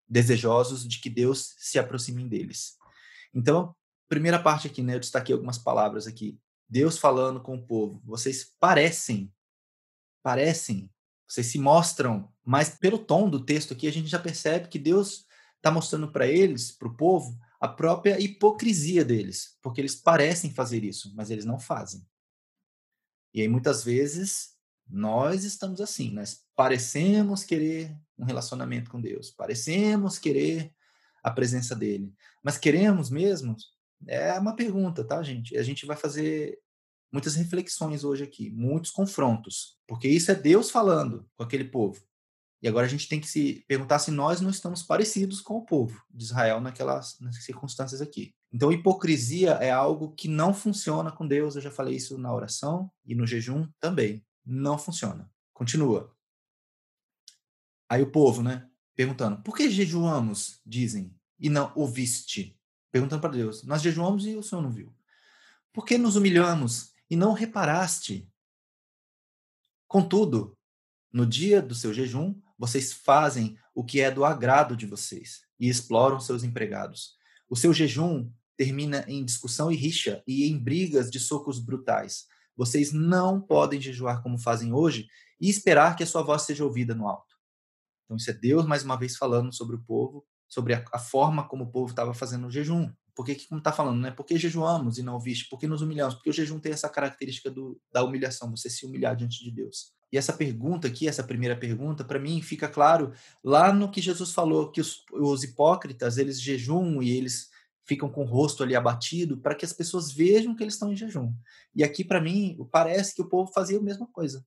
[0.09, 2.77] desejosos de que Deus se aproxime deles.
[3.35, 3.75] Então,
[4.09, 4.95] primeira parte aqui, né?
[4.95, 6.41] Eu destaquei algumas palavras aqui.
[6.69, 8.01] Deus falando com o povo.
[8.05, 9.33] Vocês parecem,
[10.23, 10.91] parecem,
[11.27, 15.27] vocês se mostram, mas pelo tom do texto aqui a gente já percebe que Deus
[15.57, 20.85] está mostrando para eles, para o povo, a própria hipocrisia deles, porque eles parecem fazer
[20.85, 22.07] isso, mas eles não fazem.
[23.33, 24.57] E aí muitas vezes
[24.89, 30.73] nós estamos assim, nós parecemos querer um relacionamento com Deus, parecemos querer
[31.23, 33.55] a presença dele, mas queremos mesmo?
[34.07, 35.57] É uma pergunta, tá, gente?
[35.59, 36.59] A gente vai fazer
[37.13, 42.01] muitas reflexões hoje aqui, muitos confrontos, porque isso é Deus falando com aquele povo.
[42.61, 45.65] E agora a gente tem que se perguntar se nós não estamos parecidos com o
[45.65, 48.35] povo de Israel naquelas, nessas circunstâncias aqui.
[48.53, 51.55] Então, hipocrisia é algo que não funciona com Deus.
[51.55, 54.25] Eu já falei isso na oração e no jejum também.
[54.45, 55.31] Não funciona.
[55.53, 56.15] Continua.
[57.89, 58.69] Aí o povo, né?
[58.97, 62.59] Perguntando: por que jejuamos, dizem, e não ouviste?
[62.91, 64.95] Perguntando para Deus: nós jejuamos e o Senhor não viu.
[65.73, 68.29] Por que nos humilhamos e não reparaste?
[69.87, 70.59] Contudo,
[71.13, 75.69] no dia do seu jejum, vocês fazem o que é do agrado de vocês e
[75.69, 77.17] exploram seus empregados.
[77.49, 82.27] O seu jejum termina em discussão e rixa e em brigas de socos brutais.
[82.57, 85.07] Vocês não podem jejuar como fazem hoje
[85.41, 87.37] e esperar que a sua voz seja ouvida no alto.
[88.05, 91.47] Então, isso é Deus mais uma vez falando sobre o povo, sobre a, a forma
[91.47, 92.91] como o povo estava fazendo o jejum.
[93.15, 94.11] Porque, como está falando, né?
[94.11, 95.49] Porque jejuamos e não ouviste?
[95.49, 96.15] Porque nos humilhamos?
[96.15, 99.93] Porque o jejum tem essa característica do, da humilhação, você se humilhar diante de Deus.
[100.11, 103.13] E essa pergunta aqui, essa primeira pergunta, para mim fica claro
[103.45, 107.51] lá no que Jesus falou, que os, os hipócritas, eles jejum e eles
[107.85, 110.97] ficam com o rosto ali abatido para que as pessoas vejam que eles estão em
[110.97, 111.33] jejum.
[111.75, 114.45] E aqui, para mim, parece que o povo fazia a mesma coisa.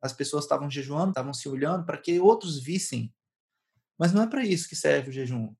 [0.00, 3.12] As pessoas estavam jejuando, estavam se olhando para que outros vissem.
[3.98, 5.54] Mas não é para isso que serve o jejum.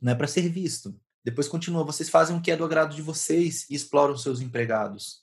[0.00, 0.98] Não é para ser visto.
[1.22, 5.22] Depois continua: vocês fazem o que é do agrado de vocês e exploram seus empregados.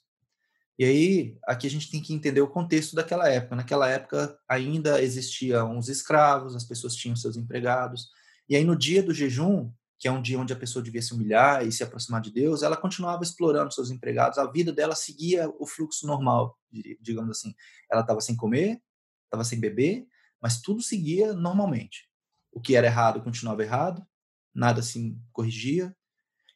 [0.78, 3.56] E aí, aqui a gente tem que entender o contexto daquela época.
[3.56, 8.08] Naquela época ainda existiam os escravos, as pessoas tinham seus empregados.
[8.48, 11.12] E aí, no dia do jejum, que é um dia onde a pessoa devia se
[11.12, 14.38] humilhar e se aproximar de Deus, ela continuava explorando seus empregados.
[14.38, 16.56] A vida dela seguia o fluxo normal,
[17.00, 17.52] digamos assim.
[17.90, 18.80] Ela estava sem comer,
[19.24, 20.06] estava sem beber,
[20.40, 22.08] mas tudo seguia normalmente.
[22.52, 24.06] O que era errado continuava errado,
[24.54, 25.94] nada se corrigia.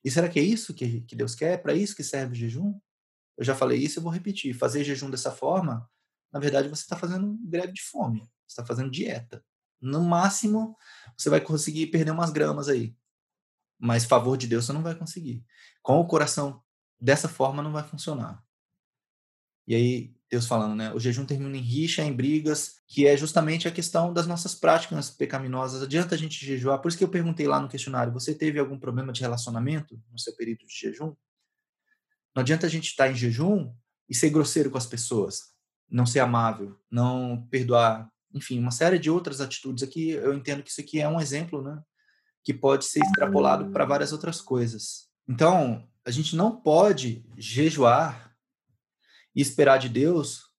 [0.04, 1.54] E será que é isso que, que Deus quer?
[1.54, 2.78] É para isso que serve o jejum?
[3.36, 4.54] Eu já falei isso, eu vou repetir.
[4.54, 5.88] Fazer jejum dessa forma,
[6.32, 9.44] na verdade, você está fazendo greve de fome, você está fazendo dieta.
[9.80, 10.76] No máximo,
[11.16, 12.96] você vai conseguir perder umas gramas aí.
[13.78, 15.44] Mas favor de Deus você não vai conseguir.
[15.82, 16.62] Com o coração
[17.00, 18.42] dessa forma não vai funcionar.
[19.66, 20.92] E aí, Deus falando, né?
[20.94, 25.10] O jejum termina em rixa, em brigas, que é justamente a questão das nossas práticas
[25.10, 25.82] pecaminosas.
[25.82, 26.80] Adianta a gente jejuar?
[26.80, 30.18] Por isso que eu perguntei lá no questionário: você teve algum problema de relacionamento no
[30.18, 31.14] seu período de jejum?
[32.34, 33.74] Não adianta a gente estar em jejum
[34.08, 35.54] e ser grosseiro com as pessoas,
[35.90, 40.10] não ser amável, não perdoar, enfim, uma série de outras atitudes aqui.
[40.10, 41.80] Eu entendo que isso aqui é um exemplo, né?
[42.42, 45.08] Que pode ser extrapolado para várias outras coisas.
[45.28, 48.34] Então, a gente não pode jejuar
[49.34, 50.52] e esperar de Deus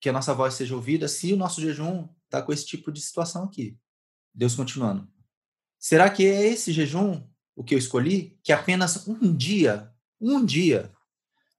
[0.00, 3.00] que a nossa voz seja ouvida se o nosso jejum está com esse tipo de
[3.00, 3.78] situação aqui.
[4.34, 5.08] Deus continuando.
[5.78, 8.38] Será que é esse jejum o que eu escolhi?
[8.42, 10.90] Que apenas um dia, um dia,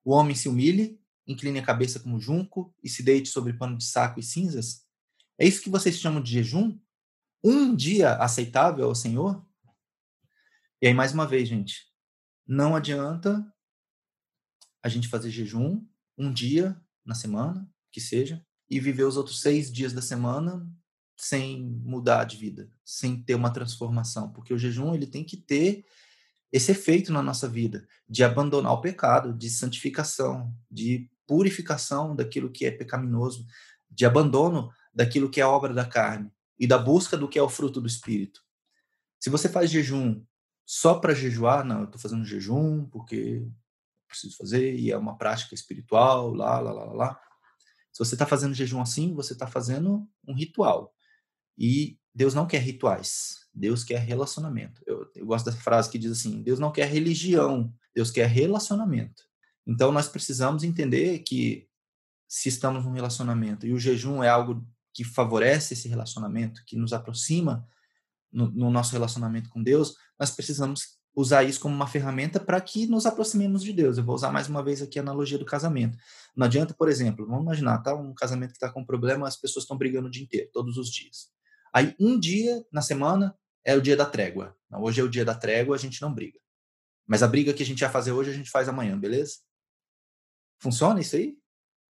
[0.03, 3.85] o homem se humilhe, incline a cabeça como junco e se deite sobre pano de
[3.85, 4.85] saco e cinzas?
[5.37, 6.79] É isso que vocês chamam de jejum?
[7.43, 9.45] Um dia aceitável ao Senhor?
[10.81, 11.87] E aí, mais uma vez, gente,
[12.47, 13.45] não adianta
[14.83, 15.85] a gente fazer jejum
[16.17, 20.67] um dia na semana, que seja, e viver os outros seis dias da semana
[21.17, 25.85] sem mudar de vida, sem ter uma transformação, porque o jejum ele tem que ter
[26.51, 32.65] esse efeito na nossa vida de abandonar o pecado, de santificação, de purificação daquilo que
[32.65, 33.45] é pecaminoso,
[33.89, 37.49] de abandono daquilo que é obra da carne e da busca do que é o
[37.49, 38.43] fruto do espírito.
[39.19, 40.23] Se você faz jejum
[40.65, 43.47] só para jejuar, não, eu estou fazendo jejum porque
[44.07, 47.21] preciso fazer e é uma prática espiritual, lá, lá, lá, lá.
[47.91, 50.93] Se você está fazendo jejum assim, você está fazendo um ritual.
[51.57, 53.40] E Deus não quer rituais.
[53.53, 54.81] Deus quer relacionamento.
[54.85, 59.23] Eu, eu gosto dessa frase que diz assim: Deus não quer religião, Deus quer relacionamento.
[59.65, 61.67] Então nós precisamos entender que
[62.27, 66.93] se estamos num relacionamento e o jejum é algo que favorece esse relacionamento, que nos
[66.93, 67.67] aproxima
[68.31, 72.87] no, no nosso relacionamento com Deus, nós precisamos usar isso como uma ferramenta para que
[72.87, 73.97] nos aproximemos de Deus.
[73.97, 75.97] Eu vou usar mais uma vez aqui a analogia do casamento.
[76.35, 79.63] Não adianta, por exemplo, vamos imaginar, tá um casamento que está com problema, as pessoas
[79.63, 81.29] estão brigando o dia inteiro, todos os dias.
[81.73, 84.57] Aí um dia na semana é o dia da trégua.
[84.69, 86.39] Não, hoje é o dia da trégua, a gente não briga.
[87.05, 89.39] Mas a briga que a gente ia fazer hoje, a gente faz amanhã, beleza?
[90.59, 91.37] Funciona isso aí?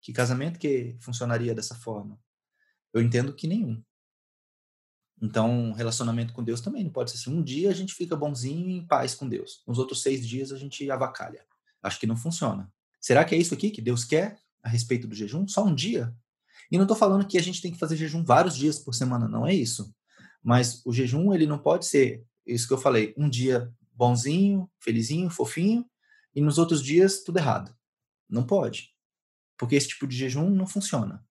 [0.02, 2.20] Que casamento que funcionaria dessa forma?
[2.94, 3.84] Eu entendo que nenhum.
[5.22, 7.34] Então, relacionamento com Deus também não pode ser assim.
[7.34, 9.64] Um dia a gente fica bonzinho e em paz com Deus.
[9.66, 11.46] Nos outros seis dias a gente avacalha.
[11.82, 12.72] Acho que não funciona.
[13.00, 15.48] Será que é isso aqui que Deus quer a respeito do jejum?
[15.48, 16.14] Só um dia?
[16.72, 19.28] E não estou falando que a gente tem que fazer jejum vários dias por semana,
[19.28, 19.94] não é isso.
[20.44, 25.30] Mas o jejum, ele não pode ser, isso que eu falei, um dia bonzinho, felizinho,
[25.30, 25.90] fofinho,
[26.36, 27.76] e nos outros dias tudo errado.
[28.30, 28.90] Não pode.
[29.58, 31.26] Porque esse tipo de jejum não funciona.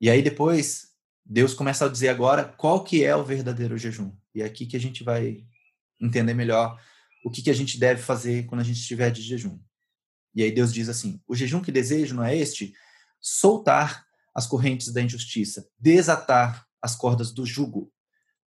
[0.00, 0.88] E aí depois,
[1.24, 4.12] Deus começa a dizer agora qual que é o verdadeiro jejum.
[4.34, 5.44] E é aqui que a gente vai
[6.00, 6.80] entender melhor
[7.24, 9.58] o que, que a gente deve fazer quando a gente estiver de jejum.
[10.34, 12.72] E aí Deus diz assim: o jejum que desejo não é este,
[13.20, 17.92] soltar as correntes da injustiça, desatar as cordas do jugo,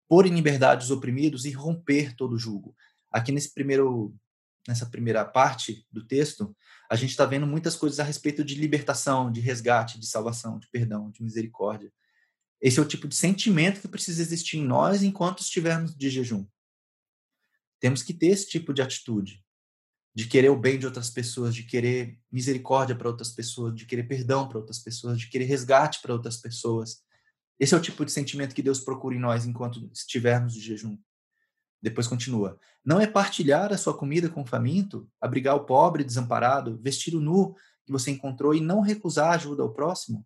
[0.07, 2.75] pôr em liberdade os oprimidos e romper todo o jugo.
[3.11, 4.15] Aqui nesse primeiro,
[4.67, 6.55] nessa primeira parte do texto,
[6.89, 10.69] a gente está vendo muitas coisas a respeito de libertação, de resgate, de salvação, de
[10.69, 11.91] perdão, de misericórdia.
[12.61, 16.45] Esse é o tipo de sentimento que precisa existir em nós enquanto estivermos de jejum.
[17.79, 19.43] Temos que ter esse tipo de atitude,
[20.13, 24.03] de querer o bem de outras pessoas, de querer misericórdia para outras pessoas, de querer
[24.03, 27.01] perdão para outras pessoas, de querer resgate para outras pessoas.
[27.61, 30.97] Esse é o tipo de sentimento que Deus procura em nós enquanto estivermos de jejum.
[31.79, 36.79] Depois continua: Não é partilhar a sua comida com o faminto, abrigar o pobre desamparado,
[36.81, 37.53] vestir o nu
[37.85, 40.25] que você encontrou e não recusar ajuda ao próximo?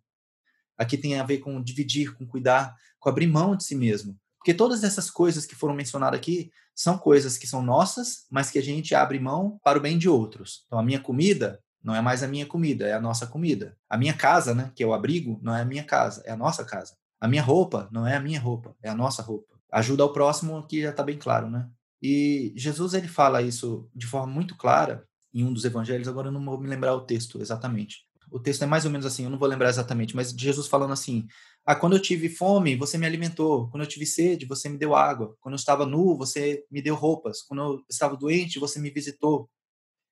[0.78, 4.18] Aqui tem a ver com dividir, com cuidar, com abrir mão de si mesmo.
[4.38, 8.58] Porque todas essas coisas que foram mencionadas aqui são coisas que são nossas, mas que
[8.58, 10.64] a gente abre mão para o bem de outros.
[10.66, 13.76] Então, a minha comida não é mais a minha comida, é a nossa comida.
[13.90, 16.36] A minha casa, né, que é o abrigo, não é a minha casa, é a
[16.36, 16.96] nossa casa.
[17.26, 19.58] A minha roupa não é a minha roupa, é a nossa roupa.
[19.72, 21.68] Ajuda ao próximo aqui já está bem claro, né?
[22.00, 26.32] E Jesus ele fala isso de forma muito clara em um dos evangelhos, agora eu
[26.32, 28.06] não vou me lembrar o texto exatamente.
[28.30, 30.92] O texto é mais ou menos assim, eu não vou lembrar exatamente, mas Jesus falando
[30.92, 31.26] assim:
[31.64, 33.68] Ah, quando eu tive fome, você me alimentou.
[33.70, 35.34] Quando eu tive sede, você me deu água.
[35.40, 37.42] Quando eu estava nu, você me deu roupas.
[37.42, 39.50] Quando eu estava doente, você me visitou.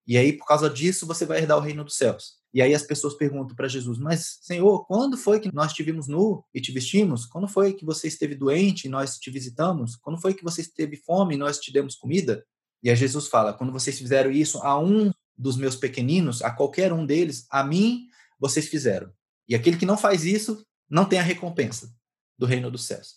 [0.07, 2.35] E aí, por causa disso, você vai herdar o reino dos céus.
[2.53, 6.07] E aí as pessoas perguntam para Jesus: Mas, Senhor, quando foi que nós te vimos
[6.07, 7.27] nu e te vestimos?
[7.27, 9.97] Quando foi que você esteve doente e nós te visitamos?
[9.97, 12.45] Quando foi que você esteve fome e nós te demos comida?
[12.83, 16.93] E aí Jesus fala: Quando vocês fizeram isso a um dos meus pequeninos, a qualquer
[16.93, 18.07] um deles, a mim
[18.38, 19.11] vocês fizeram.
[19.49, 21.93] E aquele que não faz isso não tem a recompensa
[22.38, 23.17] do reino dos céus.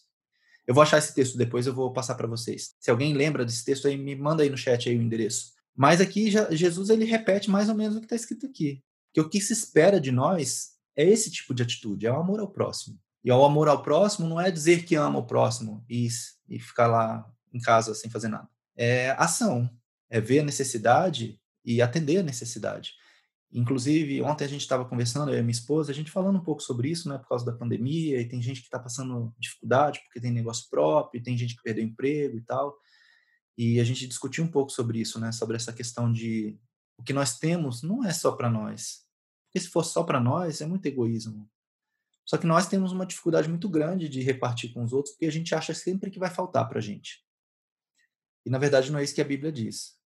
[0.66, 2.76] Eu vou achar esse texto depois, eu vou passar para vocês.
[2.80, 5.57] Se alguém lembra desse texto aí, me manda aí no chat aí o endereço.
[5.78, 8.84] Mas aqui já, Jesus ele repete mais ou menos o que está escrito aqui.
[9.14, 12.40] Que o que se espera de nós é esse tipo de atitude, é o amor
[12.40, 13.00] ao próximo.
[13.24, 16.08] E o amor ao próximo não é dizer que ama o próximo e,
[16.50, 18.50] e ficar lá em casa sem fazer nada.
[18.76, 19.70] É ação,
[20.10, 22.94] é ver a necessidade e atender a necessidade.
[23.52, 26.62] Inclusive, ontem a gente estava conversando, eu e minha esposa, a gente falando um pouco
[26.62, 30.20] sobre isso, né, por causa da pandemia, e tem gente que está passando dificuldade porque
[30.20, 32.76] tem negócio próprio, tem gente que perdeu emprego e tal.
[33.58, 35.32] E a gente discutiu um pouco sobre isso, né?
[35.32, 36.60] Sobre essa questão de
[36.98, 39.06] o que nós temos não é só para nós.
[39.48, 41.50] Porque se for só para nós, é muito egoísmo.
[42.26, 45.32] Só que nós temos uma dificuldade muito grande de repartir com os outros, porque a
[45.32, 47.26] gente acha sempre que vai faltar para a gente.
[48.46, 49.98] E na verdade não é isso que a Bíblia diz.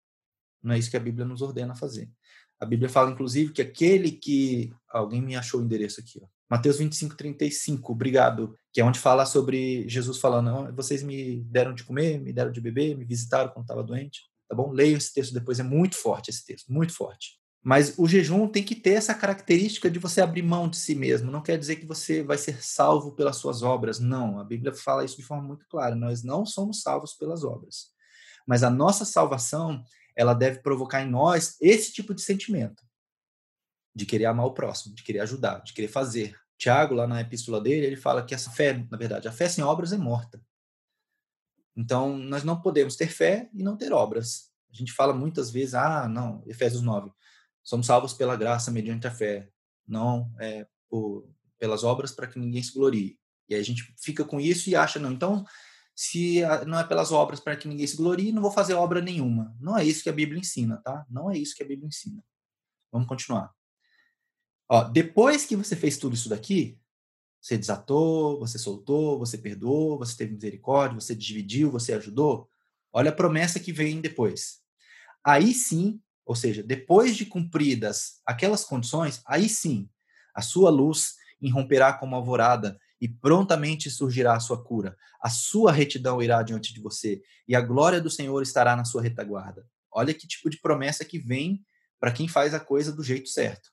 [0.61, 2.11] Não é isso que a Bíblia nos ordena fazer.
[2.59, 4.71] A Bíblia fala, inclusive, que aquele que.
[4.87, 6.27] Alguém me achou o endereço aqui, ó.
[6.51, 8.53] Mateus 25, 35, obrigado.
[8.73, 12.59] Que é onde fala sobre Jesus falando: vocês me deram de comer, me deram de
[12.59, 14.23] beber, me visitaram quando estava doente.
[14.49, 14.69] Tá bom?
[14.69, 17.39] Leia esse texto depois, é muito forte esse texto, muito forte.
[17.63, 21.31] Mas o jejum tem que ter essa característica de você abrir mão de si mesmo.
[21.31, 23.97] Não quer dizer que você vai ser salvo pelas suas obras.
[23.97, 25.95] Não, a Bíblia fala isso de forma muito clara.
[25.95, 27.91] Nós não somos salvos pelas obras.
[28.45, 29.81] Mas a nossa salvação,
[30.17, 32.83] ela deve provocar em nós esse tipo de sentimento
[33.93, 36.37] de querer amar o próximo, de querer ajudar, de querer fazer.
[36.57, 39.63] Tiago, lá na epístola dele, ele fala que essa fé, na verdade, a fé sem
[39.63, 40.41] obras é morta.
[41.75, 44.51] Então, nós não podemos ter fé e não ter obras.
[44.71, 47.11] A gente fala muitas vezes, ah, não, Efésios 9,
[47.63, 49.49] somos salvos pela graça mediante a fé,
[49.87, 51.27] não é, por,
[51.57, 53.19] pelas obras para que ninguém se glorie.
[53.49, 55.45] E aí a gente fica com isso e acha, não, então,
[55.95, 59.55] se não é pelas obras para que ninguém se glorie, não vou fazer obra nenhuma.
[59.59, 61.05] Não é isso que a Bíblia ensina, tá?
[61.09, 62.23] Não é isso que a Bíblia ensina.
[62.91, 63.53] Vamos continuar.
[64.73, 66.79] Ó, depois que você fez tudo isso daqui,
[67.41, 72.49] você desatou, você soltou, você perdoou, você teve misericórdia, você dividiu, você ajudou.
[72.93, 74.61] Olha a promessa que vem depois.
[75.25, 79.89] Aí sim, ou seja, depois de cumpridas aquelas condições, aí sim,
[80.33, 84.95] a sua luz irromperá como alvorada e prontamente surgirá a sua cura.
[85.21, 89.01] A sua retidão irá diante de você, e a glória do Senhor estará na sua
[89.01, 89.67] retaguarda.
[89.91, 91.61] Olha que tipo de promessa que vem
[91.99, 93.69] para quem faz a coisa do jeito certo.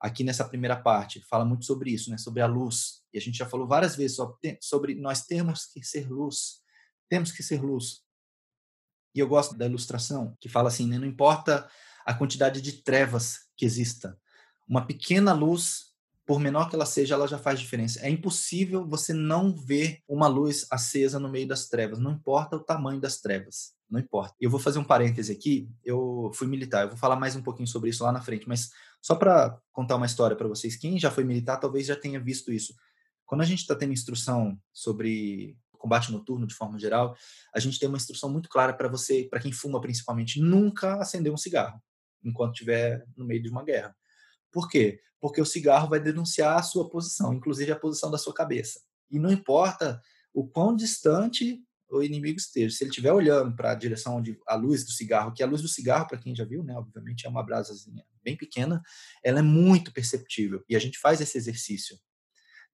[0.00, 2.18] Aqui nessa primeira parte, fala muito sobre isso, né?
[2.18, 3.02] sobre a luz.
[3.12, 4.16] E a gente já falou várias vezes
[4.60, 6.62] sobre nós temos que ser luz.
[7.08, 8.02] Temos que ser luz.
[9.14, 10.98] E eu gosto da ilustração que fala assim, né?
[10.98, 11.68] não importa
[12.06, 14.18] a quantidade de trevas que exista,
[14.68, 15.88] uma pequena luz
[16.28, 18.00] por menor que ela seja, ela já faz diferença.
[18.00, 22.62] É impossível você não ver uma luz acesa no meio das trevas, não importa o
[22.62, 24.34] tamanho das trevas, não importa.
[24.40, 27.66] Eu vou fazer um parêntese aqui, eu fui militar, eu vou falar mais um pouquinho
[27.66, 28.70] sobre isso lá na frente, mas
[29.00, 32.52] só para contar uma história para vocês, quem já foi militar talvez já tenha visto
[32.52, 32.74] isso.
[33.24, 37.16] Quando a gente está tendo instrução sobre combate noturno de forma geral,
[37.54, 41.32] a gente tem uma instrução muito clara para você, para quem fuma principalmente, nunca acender
[41.32, 41.80] um cigarro
[42.22, 43.96] enquanto estiver no meio de uma guerra.
[44.50, 45.00] Por quê?
[45.20, 48.80] Porque o cigarro vai denunciar a sua posição, inclusive a posição da sua cabeça.
[49.10, 50.00] E não importa
[50.34, 54.54] o quão distante o inimigo esteja, se ele estiver olhando para a direção onde a
[54.54, 57.28] luz do cigarro, que a luz do cigarro, para quem já viu, né, obviamente é
[57.28, 58.82] uma brasazinha bem pequena,
[59.24, 60.62] ela é muito perceptível.
[60.68, 61.98] E a gente faz esse exercício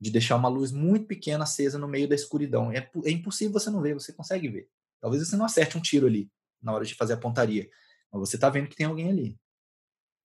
[0.01, 2.73] de deixar uma luz muito pequena acesa no meio da escuridão.
[2.73, 4.69] É, é impossível você não ver, você consegue ver.
[5.01, 7.71] Talvez você não acerte um tiro ali na hora de fazer a pontaria,
[8.13, 9.39] mas você está vendo que tem alguém ali.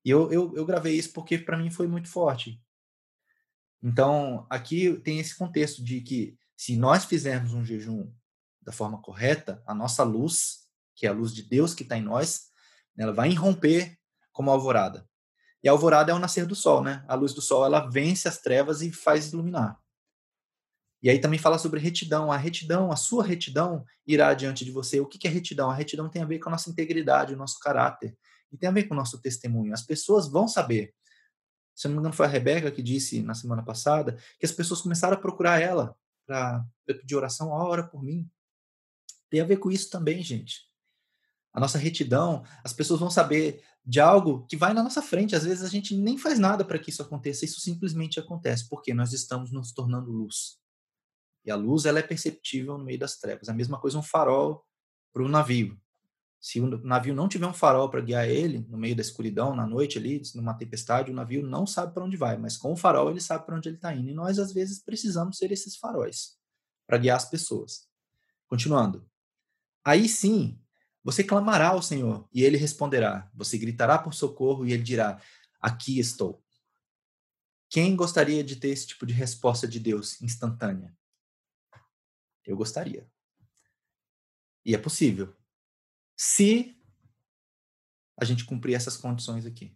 [0.04, 2.62] E eu, eu, eu gravei isso porque para mim foi muito forte.
[3.84, 8.12] Então, aqui tem esse contexto de que se nós fizermos um jejum
[8.62, 12.02] da forma correta, a nossa luz, que é a luz de Deus que está em
[12.02, 12.50] nós,
[12.98, 13.98] ela vai irromper
[14.32, 15.08] como alvorada.
[15.64, 17.04] E a alvorada é o nascer do sol, né?
[17.08, 19.80] A luz do sol, ela vence as trevas e faz iluminar.
[21.02, 22.32] E aí também fala sobre retidão.
[22.32, 25.00] A retidão, a sua retidão irá diante de você.
[25.00, 25.70] O que é retidão?
[25.70, 28.18] A retidão tem a ver com a nossa integridade, o nosso caráter.
[28.52, 29.74] E tem a ver com o nosso testemunho.
[29.74, 30.94] As pessoas vão saber.
[31.74, 34.82] Se não me engano, foi a Rebeca que disse na semana passada que as pessoas
[34.82, 35.96] começaram a procurar ela
[36.26, 38.30] para pedir oração, a hora por mim.
[39.30, 40.70] Tem a ver com isso também, gente.
[41.54, 45.36] A nossa retidão, as pessoas vão saber de algo que vai na nossa frente.
[45.36, 48.94] Às vezes a gente nem faz nada para que isso aconteça, isso simplesmente acontece, porque
[48.94, 50.60] nós estamos nos tornando luz.
[51.46, 53.50] E a luz ela é perceptível no meio das trevas.
[53.50, 54.64] A mesma coisa um farol
[55.12, 55.80] para o navio.
[56.40, 59.68] Se o navio não tiver um farol para guiar ele no meio da escuridão, na
[59.68, 63.10] noite ali, numa tempestade, o navio não sabe para onde vai, mas com o farol
[63.10, 64.10] ele sabe para onde ele está indo.
[64.10, 66.38] E nós, às vezes, precisamos ser esses faróis
[66.88, 67.88] para guiar as pessoas.
[68.48, 69.09] Continuando.
[69.90, 70.62] Aí sim,
[71.04, 73.28] você clamará ao Senhor e ele responderá.
[73.34, 75.20] Você gritará por socorro e ele dirá:
[75.60, 76.46] Aqui estou.
[77.68, 80.96] Quem gostaria de ter esse tipo de resposta de Deus instantânea?
[82.46, 83.12] Eu gostaria.
[84.64, 85.36] E é possível
[86.16, 86.80] se
[88.16, 89.76] a gente cumprir essas condições aqui.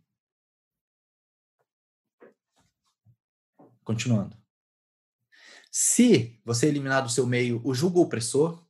[3.83, 4.37] Continuando.
[5.71, 8.63] Se você eliminar do seu meio o julgo opressor,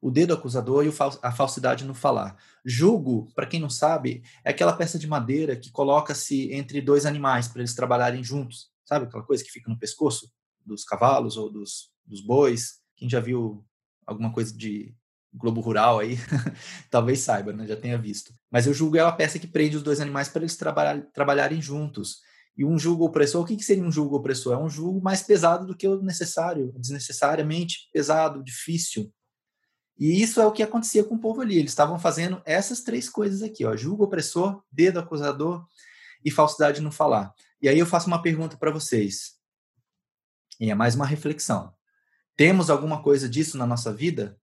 [0.00, 0.92] o dedo acusador e
[1.22, 2.36] a falsidade no falar.
[2.64, 7.48] Julgo, para quem não sabe, é aquela peça de madeira que coloca-se entre dois animais
[7.48, 8.70] para eles trabalharem juntos.
[8.84, 10.30] Sabe aquela coisa que fica no pescoço
[10.64, 12.74] dos cavalos ou dos, dos bois?
[12.96, 13.64] Quem já viu
[14.06, 14.94] alguma coisa de
[15.32, 16.16] Globo Rural aí,
[16.90, 17.66] talvez saiba, né?
[17.66, 18.32] já tenha visto.
[18.50, 21.60] Mas o julgo é uma peça que prende os dois animais para eles trabalhar, trabalharem
[21.60, 22.20] juntos.
[22.56, 24.54] E um julgo opressor, o que, que seria um julgo opressor?
[24.54, 29.12] É um julgo mais pesado do que o necessário, desnecessariamente pesado, difícil.
[29.98, 31.58] E isso é o que acontecia com o povo ali.
[31.58, 35.66] Eles estavam fazendo essas três coisas aqui: ó, julgo opressor, dedo acusador
[36.24, 37.34] e falsidade no falar.
[37.60, 39.36] E aí eu faço uma pergunta para vocês.
[40.60, 41.74] E é mais uma reflexão.
[42.36, 44.38] Temos alguma coisa disso na nossa vida?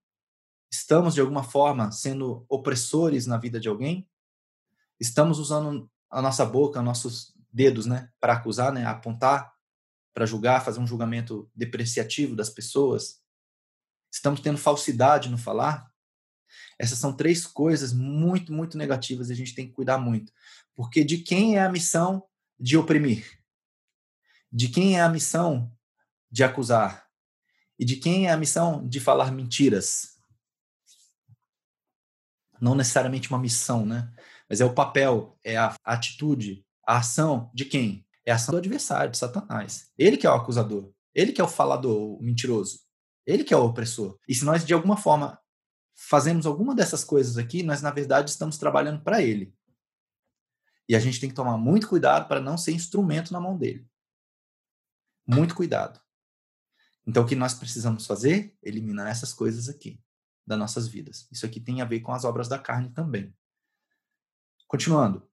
[0.71, 4.09] Estamos, de alguma forma, sendo opressores na vida de alguém?
[4.99, 9.53] Estamos usando a nossa boca, nossos dedos, né, para acusar, né, apontar,
[10.13, 13.22] para julgar, fazer um julgamento depreciativo das pessoas?
[14.13, 15.91] Estamos tendo falsidade no falar?
[16.77, 20.31] Essas são três coisas muito, muito negativas e a gente tem que cuidar muito.
[20.75, 22.23] Porque de quem é a missão
[22.59, 23.25] de oprimir?
[24.51, 25.71] De quem é a missão
[26.29, 27.07] de acusar?
[27.79, 30.13] E de quem é a missão de falar mentiras?
[32.63, 34.09] não necessariamente uma missão, né?
[34.49, 38.05] Mas é o papel, é a atitude, a ação de quem?
[38.25, 39.91] É a ação do adversário, de Satanás.
[39.97, 42.79] Ele que é o acusador, ele que é o falador, o mentiroso,
[43.25, 44.19] ele que é o opressor.
[44.27, 45.39] E se nós de alguma forma
[45.95, 49.55] fazemos alguma dessas coisas aqui, nós na verdade estamos trabalhando para ele.
[50.87, 53.87] E a gente tem que tomar muito cuidado para não ser instrumento na mão dele.
[55.25, 56.01] Muito cuidado.
[57.05, 58.57] Então, o que nós precisamos fazer?
[58.61, 60.01] Eliminar essas coisas aqui
[60.45, 61.27] das nossas vidas.
[61.31, 63.33] Isso aqui tem a ver com as obras da carne também.
[64.67, 65.27] Continuando.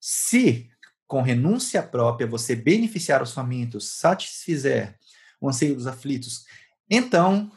[0.00, 0.70] Se
[1.06, 4.98] com renúncia própria você beneficiar os famintos, satisfizer
[5.40, 6.46] o anseio dos aflitos.
[6.88, 7.50] Então,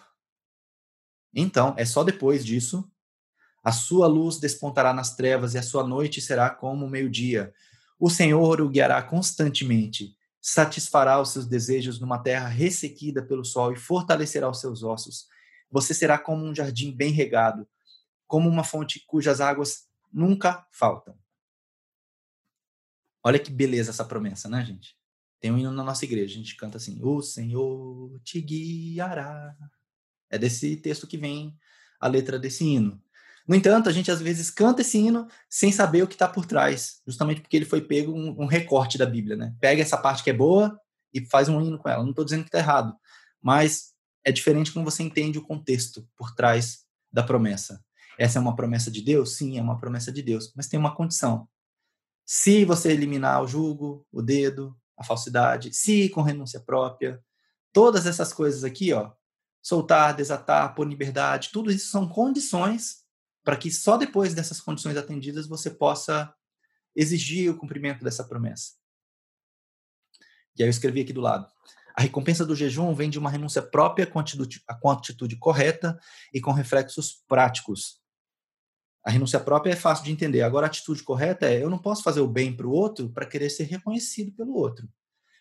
[1.33, 2.89] então, é só depois disso,
[3.63, 7.53] a sua luz despontará nas trevas e a sua noite será como o meio-dia.
[7.99, 13.75] O Senhor o guiará constantemente, satisfará os seus desejos numa terra ressequida pelo sol e
[13.75, 15.27] fortalecerá os seus ossos.
[15.69, 17.67] Você será como um jardim bem regado,
[18.25, 21.15] como uma fonte cujas águas nunca faltam.
[23.23, 24.96] Olha que beleza essa promessa, né, gente?
[25.39, 29.55] Tem um hino na nossa igreja, a gente canta assim: O Senhor te guiará.
[30.29, 31.55] É desse texto que vem
[31.99, 33.01] a letra desse hino.
[33.47, 36.45] No entanto, a gente às vezes canta esse hino sem saber o que está por
[36.45, 39.55] trás, justamente porque ele foi pego um, um, recorte da Bíblia, né?
[39.61, 40.77] Pega essa parte que é boa
[41.13, 42.03] e faz um hino com ela.
[42.03, 42.93] Não estou dizendo que está errado,
[43.41, 43.93] mas
[44.25, 47.81] é diferente quando você entende o contexto por trás da promessa.
[48.19, 49.37] Essa é uma promessa de Deus?
[49.37, 51.47] Sim, é uma promessa de Deus, mas tem uma condição.
[52.25, 57.23] Se você eliminar o julgo, o dedo, a falsidade, se com renúncia própria,
[57.71, 59.11] todas essas coisas aqui, ó,
[59.61, 63.05] soltar, desatar, pôr liberdade, tudo isso são condições
[63.43, 66.33] para que só depois dessas condições atendidas você possa
[66.95, 68.73] exigir o cumprimento dessa promessa.
[70.57, 71.47] E aí eu escrevi aqui do lado.
[71.95, 75.99] A recompensa do jejum vem de uma renúncia própria com atitude, com atitude correta
[76.33, 78.01] e com reflexos práticos.
[79.07, 80.41] A renúncia própria é fácil de entender.
[80.41, 83.25] Agora, a atitude correta é: eu não posso fazer o bem para o outro para
[83.25, 84.85] querer ser reconhecido pelo outro.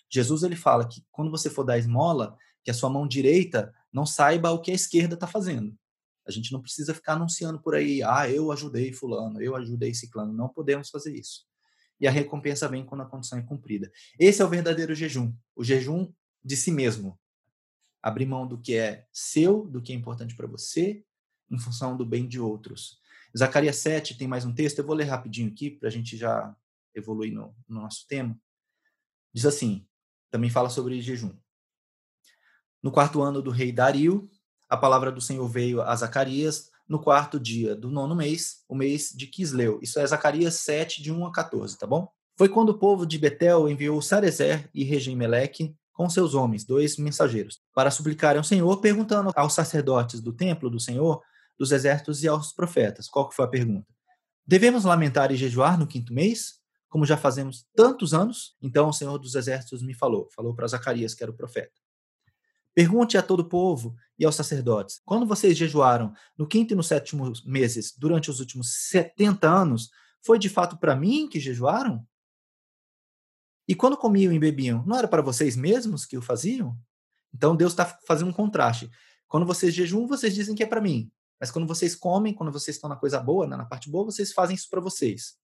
[0.09, 4.07] Jesus ele fala que quando você for dar esmola, que a sua mão direita não
[4.07, 5.77] saiba o que a esquerda está fazendo.
[6.25, 10.33] A gente não precisa ficar anunciando por aí, ah, eu ajudei fulano, eu ajudei ciclano.
[10.33, 11.45] Não podemos fazer isso.
[11.99, 13.91] E a recompensa vem quando a condição é cumprida.
[14.17, 15.35] Esse é o verdadeiro jejum.
[15.57, 16.13] O jejum
[16.45, 17.19] de si mesmo.
[18.01, 21.05] Abrir mão do que é seu, do que é importante para você,
[21.51, 23.05] em função do bem de outros.
[23.37, 26.55] Zacarias 7 tem mais um texto, eu vou ler rapidinho aqui para a gente já
[26.95, 28.35] evoluir no, no nosso tema.
[29.35, 29.87] Diz assim,
[30.31, 31.37] também fala sobre jejum.
[32.83, 34.31] No quarto ano do rei Dario,
[34.69, 39.11] a palavra do Senhor veio a Zacarias no quarto dia do nono mês, o mês
[39.15, 39.81] de Quisleu.
[39.83, 42.09] Isso é Zacarias 7, de 1 a 14, tá bom?
[42.39, 47.61] Foi quando o povo de Betel enviou Sarezer e Regem-Meleque com seus homens, dois mensageiros,
[47.75, 51.23] para suplicarem ao Senhor, perguntando aos sacerdotes do templo do Senhor,
[51.59, 53.09] dos exércitos e aos profetas.
[53.09, 53.95] Qual que foi a pergunta?
[54.47, 58.57] Devemos lamentar e jejuar no quinto mês, como já fazemos tantos anos?
[58.63, 61.73] Então o Senhor dos exércitos me falou, falou para Zacarias, que era o profeta.
[62.77, 66.83] Pergunte a todo o povo e aos sacerdotes: quando vocês jejuaram no quinto e no
[66.83, 69.91] sétimo meses, durante os últimos 70 anos,
[70.23, 72.07] foi de fato para mim que jejuaram?
[73.67, 76.79] E quando comiam e bebiam, não era para vocês mesmos que o faziam?
[77.35, 78.91] Então Deus está fazendo um contraste.
[79.27, 81.11] Quando vocês jejuam, vocês dizem que é para mim.
[81.41, 84.57] Mas quando vocês comem, quando vocês estão na coisa boa, na parte boa, vocês fazem
[84.57, 85.37] isso para vocês.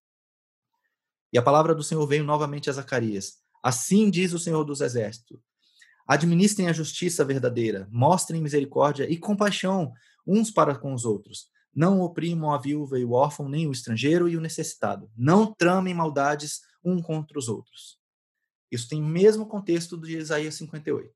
[1.33, 3.39] E a palavra do Senhor veio novamente a Zacarias.
[3.63, 5.39] Assim diz o Senhor dos Exércitos:
[6.07, 9.93] Administrem a justiça verdadeira, mostrem misericórdia e compaixão
[10.27, 11.49] uns para com os outros.
[11.75, 15.11] Não oprimam a viúva e o órfão, nem o estrangeiro e o necessitado.
[15.17, 17.99] Não tramem maldades um contra os outros.
[18.71, 21.15] Isso tem o mesmo contexto de Isaías 58.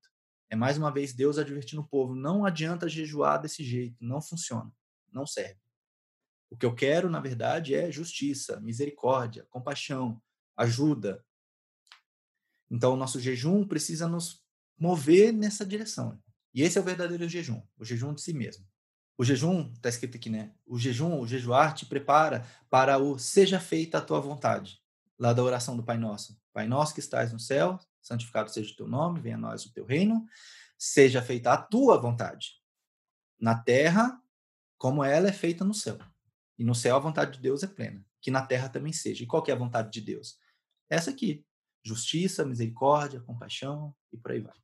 [0.48, 4.72] É mais uma vez Deus advertindo o povo: não adianta jejuar desse jeito, não funciona,
[5.12, 5.60] não serve.
[6.48, 10.22] O que eu quero, na verdade, é justiça, misericórdia, compaixão,
[10.56, 11.24] ajuda.
[12.70, 14.44] Então, o nosso jejum precisa nos
[14.78, 16.20] mover nessa direção.
[16.54, 18.64] E esse é o verdadeiro jejum, o jejum de si mesmo.
[19.18, 20.54] O jejum, está escrito aqui, né?
[20.66, 24.80] O jejum, o jejuar te prepara para o seja feita a tua vontade
[25.18, 26.38] lá da oração do Pai Nosso.
[26.52, 29.72] Pai Nosso que estás no céu, santificado seja o teu nome, venha a nós o
[29.72, 30.24] teu reino,
[30.78, 32.60] seja feita a tua vontade,
[33.38, 34.22] na terra,
[34.78, 35.98] como ela é feita no céu.
[36.56, 39.24] E no céu a vontade de Deus é plena, que na terra também seja.
[39.24, 40.38] E qual é a vontade de Deus?
[40.88, 41.44] Essa aqui,
[41.82, 44.54] justiça, misericórdia, compaixão e por aí vai.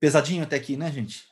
[0.00, 1.29] Pesadinho até aqui, né, gente?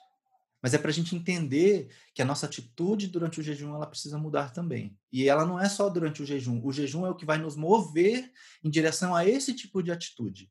[0.63, 4.19] Mas é para a gente entender que a nossa atitude durante o jejum ela precisa
[4.19, 4.99] mudar também.
[5.13, 6.61] E ela não é só durante o jejum.
[6.65, 8.33] O jejum é o que vai nos mover
[8.63, 10.51] em direção a esse tipo de atitude.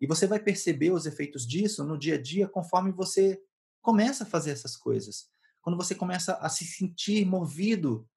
[0.00, 3.40] E você vai perceber os efeitos disso no dia a dia conforme você
[3.80, 5.26] começa a fazer essas coisas.
[5.62, 8.08] Quando você começa a se sentir movido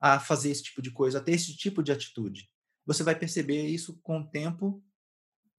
[0.00, 2.48] a fazer esse tipo de coisa, a ter esse tipo de atitude.
[2.86, 4.82] Você vai perceber isso com o tempo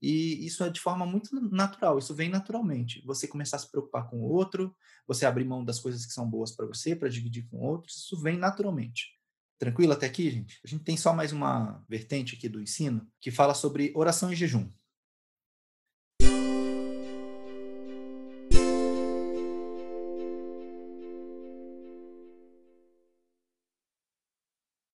[0.02, 3.02] e isso é de forma muito natural, isso vem naturalmente.
[3.06, 4.76] Você começar a se preocupar com o outro,
[5.08, 8.22] você abrir mão das coisas que são boas para você, para dividir com outros, isso
[8.22, 9.20] vem naturalmente.
[9.58, 10.60] Tranquilo até aqui, gente?
[10.64, 14.36] A gente tem só mais uma vertente aqui do ensino que fala sobre oração e
[14.36, 14.70] jejum.